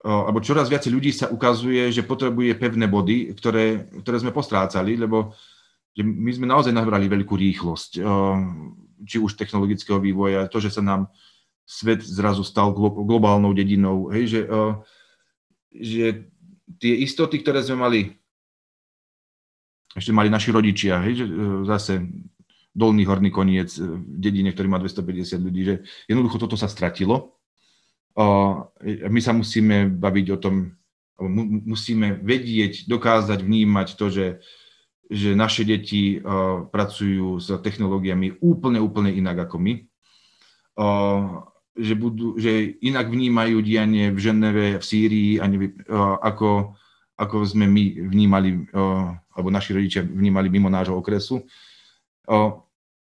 [0.00, 5.36] alebo čoraz viacej ľudí sa ukazuje, že potrebuje pevné body, ktoré, ktoré sme postrácali, lebo
[5.92, 8.00] že my sme naozaj nabrali veľkú rýchlosť,
[9.04, 11.12] či už technologického vývoja, to, že sa nám
[11.70, 14.40] svet zrazu stal globálnou dedinou, hej, že,
[15.70, 16.06] že
[16.82, 18.00] tie istoty, ktoré sme mali,
[19.94, 21.32] ešte mali naši rodičia, hej, že e,
[21.70, 22.02] zase
[22.74, 25.74] dolný horný koniec e, v dedine, ktorý má 250 ľudí, že
[26.10, 27.38] jednoducho toto sa stratilo.
[29.06, 30.74] My sa musíme baviť o tom,
[31.70, 34.26] musíme vedieť, dokázať vnímať to, že,
[35.06, 36.18] že naše deti
[36.74, 39.74] pracujú s technológiami úplne, úplne inak ako my.
[41.70, 45.32] Že, budú, že inak vnímajú dianie v Ženeve, v Sýrii,
[46.18, 46.74] ako,
[47.14, 48.66] ako sme my vnímali,
[49.30, 51.46] alebo naši rodičia vnímali mimo nášho okresu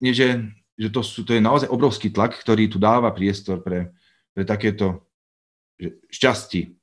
[0.01, 0.45] nie, že,
[0.77, 3.93] že to, sú, to je naozaj obrovský tlak, ktorý tu dáva priestor pre,
[4.33, 5.09] pre takéto
[5.77, 6.73] že šťastí.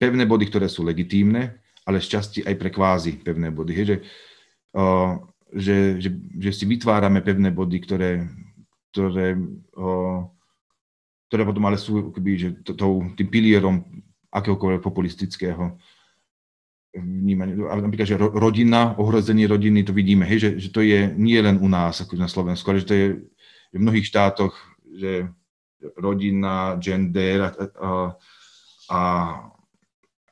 [0.00, 3.72] Pevné body, ktoré sú legitímne, ale šťastí aj pre kvázi pevné body.
[3.76, 3.96] Hej, že,
[5.52, 6.08] že, že,
[6.40, 8.24] že si vytvárame pevné body, ktoré,
[8.92, 9.36] ktoré,
[9.76, 10.26] uh,
[11.32, 12.84] ktoré potom ale sú akoby, že to, to,
[13.16, 13.80] tým pilierom
[14.28, 15.80] akéhokoľvek populistického
[16.92, 21.56] vnímanie, napríklad, že rodina, ohrozenie rodiny, to vidíme, hej, že, že to je nie len
[21.56, 23.06] u nás, ako na Slovensku, ale že to je
[23.72, 24.52] v mnohých štátoch,
[24.92, 25.32] že
[25.96, 27.50] rodina, gender a,
[28.92, 29.00] a,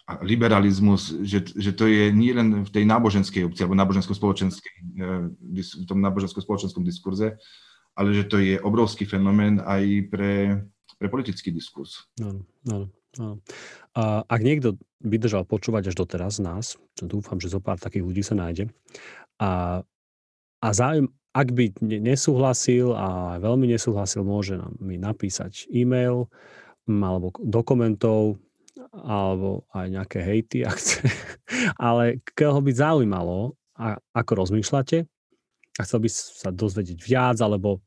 [0.04, 5.32] a liberalizmus, že, že to je nie len v tej náboženskej obci alebo nábožensko-spoločenskej, e,
[5.64, 7.40] v tom nábožensko-spoločenskom diskurze,
[7.96, 10.60] ale že to je obrovský fenomén aj pre,
[11.00, 12.04] pre politický diskurs.
[12.20, 12.86] Áno, áno.
[13.18, 13.42] No.
[13.98, 18.38] A ak niekto vydržal počúvať až doteraz nás, dúfam, že zo pár takých ľudí sa
[18.38, 18.70] nájde,
[19.42, 19.82] a,
[20.60, 26.30] a záujem, ak by nesúhlasil a veľmi nesúhlasil, môže nám mi napísať e-mail
[26.86, 28.38] alebo do komentov
[28.90, 31.02] alebo aj nejaké hejty, ak chce.
[31.90, 35.06] Ale koho by zaujímalo, a, ako rozmýšľate
[35.78, 37.80] a chcel by sa dozvedieť viac alebo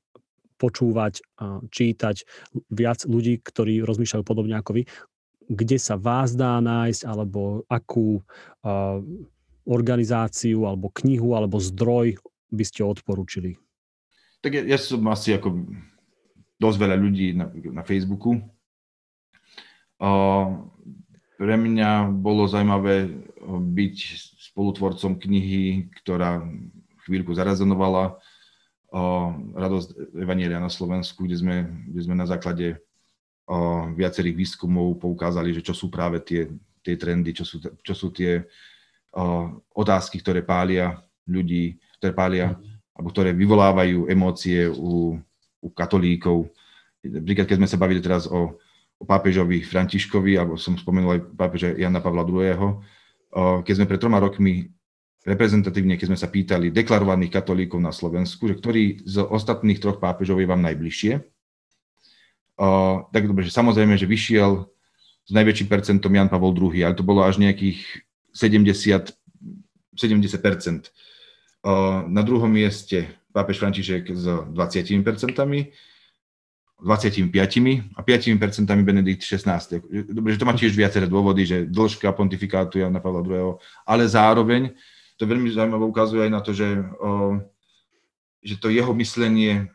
[0.64, 1.19] počúvať,
[1.68, 2.23] čítať
[2.72, 4.84] viac ľudí, ktorí rozmýšľajú podobne ako vy,
[5.52, 8.23] kde sa vás dá nájsť, alebo akú
[9.68, 12.15] organizáciu, alebo knihu, alebo zdroj
[12.48, 13.60] by ste odporúčili?
[14.40, 15.68] Tak ja, ja som asi ako
[16.60, 18.40] dosť veľa ľudí na, na Facebooku.
[19.99, 20.68] Uh,
[21.40, 23.11] pre mňa bolo zaujímavé
[23.44, 23.98] byť
[24.52, 26.44] spolutvorcom knihy, ktorá
[27.03, 28.15] chvíľku zarazonovala
[28.94, 31.56] uh, Radosť Evanielia na Slovensku, kde sme,
[31.90, 36.48] kde sme na základe uh, viacerých výskumov poukázali, že čo sú práve tie,
[36.86, 42.48] tie trendy, čo sú, čo sú tie uh, otázky, ktoré pália ľudí, ktoré pália,
[42.94, 45.18] alebo ktoré vyvolávajú emócie u,
[45.64, 46.52] u katolíkov.
[47.02, 48.60] Napríklad, keď sme sa bavili teraz o,
[49.02, 52.80] o pápežovi Františkovi, alebo som spomenul aj pápeža Jana Pavla II.,
[53.65, 54.70] keď sme pred troma rokmi
[55.24, 60.44] reprezentatívne, keď sme sa pýtali deklarovaných katolíkov na Slovensku, že ktorý z ostatných troch pápežov
[60.44, 61.24] je vám najbližšie,
[63.10, 64.68] tak dobre, že samozrejme, že vyšiel
[65.24, 67.80] s najväčším percentom Jan Pavol II, ale to bolo až nejakých
[68.36, 69.16] 70,
[69.95, 70.91] 70
[72.12, 75.72] Na druhom mieste pápež František s 20 percentami,
[76.84, 77.32] 25
[77.95, 80.12] a 5 percentami Benedikt 16.
[80.12, 83.56] Dobre, že to má tiež viaceré dôvody, že dĺžka pontifikátu Jana Pavla II,
[83.88, 84.76] ale zároveň
[85.24, 86.84] to veľmi zaujímavé ukazuje aj na to, že,
[88.44, 89.72] že to jeho myslenie,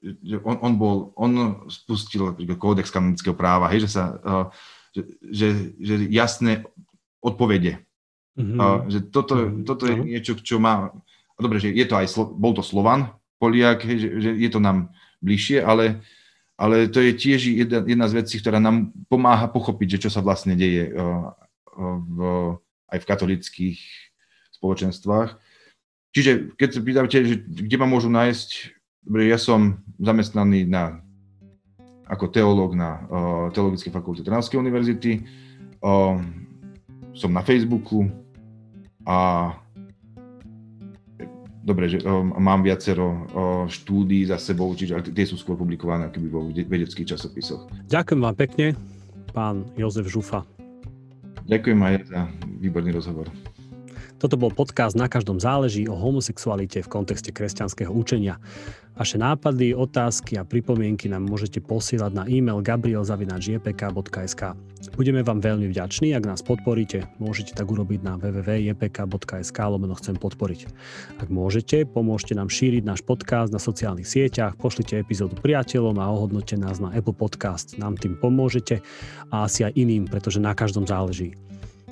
[0.00, 4.04] že on, on bol, on spustil kódex kanonického práva, hej, že sa,
[4.96, 6.64] že, že, že jasné
[7.20, 7.84] odpovede.
[8.40, 8.88] Mm-hmm.
[8.88, 9.64] Že toto, mm-hmm.
[9.68, 10.88] toto je niečo, čo má,
[11.36, 14.88] dobre, že je to aj, bol to Slovan, Poliak, hej, že, že je to nám
[15.20, 16.00] bližšie, ale,
[16.56, 20.24] ale to je tiež jedna, jedna z vecí, ktorá nám pomáha pochopiť, že čo sa
[20.24, 20.96] vlastne deje
[21.76, 22.18] v,
[22.88, 23.78] aj v katolických
[24.56, 25.36] spoločenstvách.
[26.16, 28.48] Čiže keď sa pýtate, že kde ma môžu nájsť,
[29.04, 31.04] dobre, ja som zamestnaný na,
[32.08, 35.28] ako teológ na uh, Teologickej fakulte Trnavskej univerzity,
[35.84, 36.16] uh,
[37.12, 38.08] som na Facebooku
[39.04, 39.52] a
[41.66, 43.18] dobre, že um, mám viacero uh,
[43.68, 47.68] štúdí za sebou, čiže tie sú skôr publikované keby vo vedeckých časopisoch.
[47.92, 48.66] Ďakujem vám pekne,
[49.36, 50.46] pán Jozef Žufa.
[51.46, 52.20] Ďakujem aj za
[52.58, 53.28] výborný rozhovor.
[54.16, 58.40] Toto bol podcast Na každom záleží o homosexualite v kontexte kresťanského učenia.
[58.96, 64.42] Vaše nápady, otázky a pripomienky nám môžete posielať na e-mail gabrielzavinačjpk.sk.
[64.96, 67.04] Budeme vám veľmi vďační, ak nás podporíte.
[67.20, 70.60] Môžete tak urobiť na www.jpk.sk lomeno chcem podporiť.
[71.20, 76.56] Ak môžete, pomôžte nám šíriť náš podcast na sociálnych sieťach, pošlite epizódu priateľom a ohodnote
[76.56, 77.76] nás na Apple Podcast.
[77.76, 78.80] Nám tým pomôžete
[79.28, 81.36] a asi aj iným, pretože na každom záleží.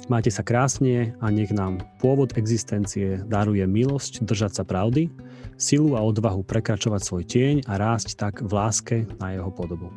[0.05, 5.09] Máte sa krásne a nech nám pôvod existencie daruje milosť držať sa pravdy,
[5.57, 9.89] silu a odvahu prekračovať svoj tieň a rásť tak v láske na jeho podobu.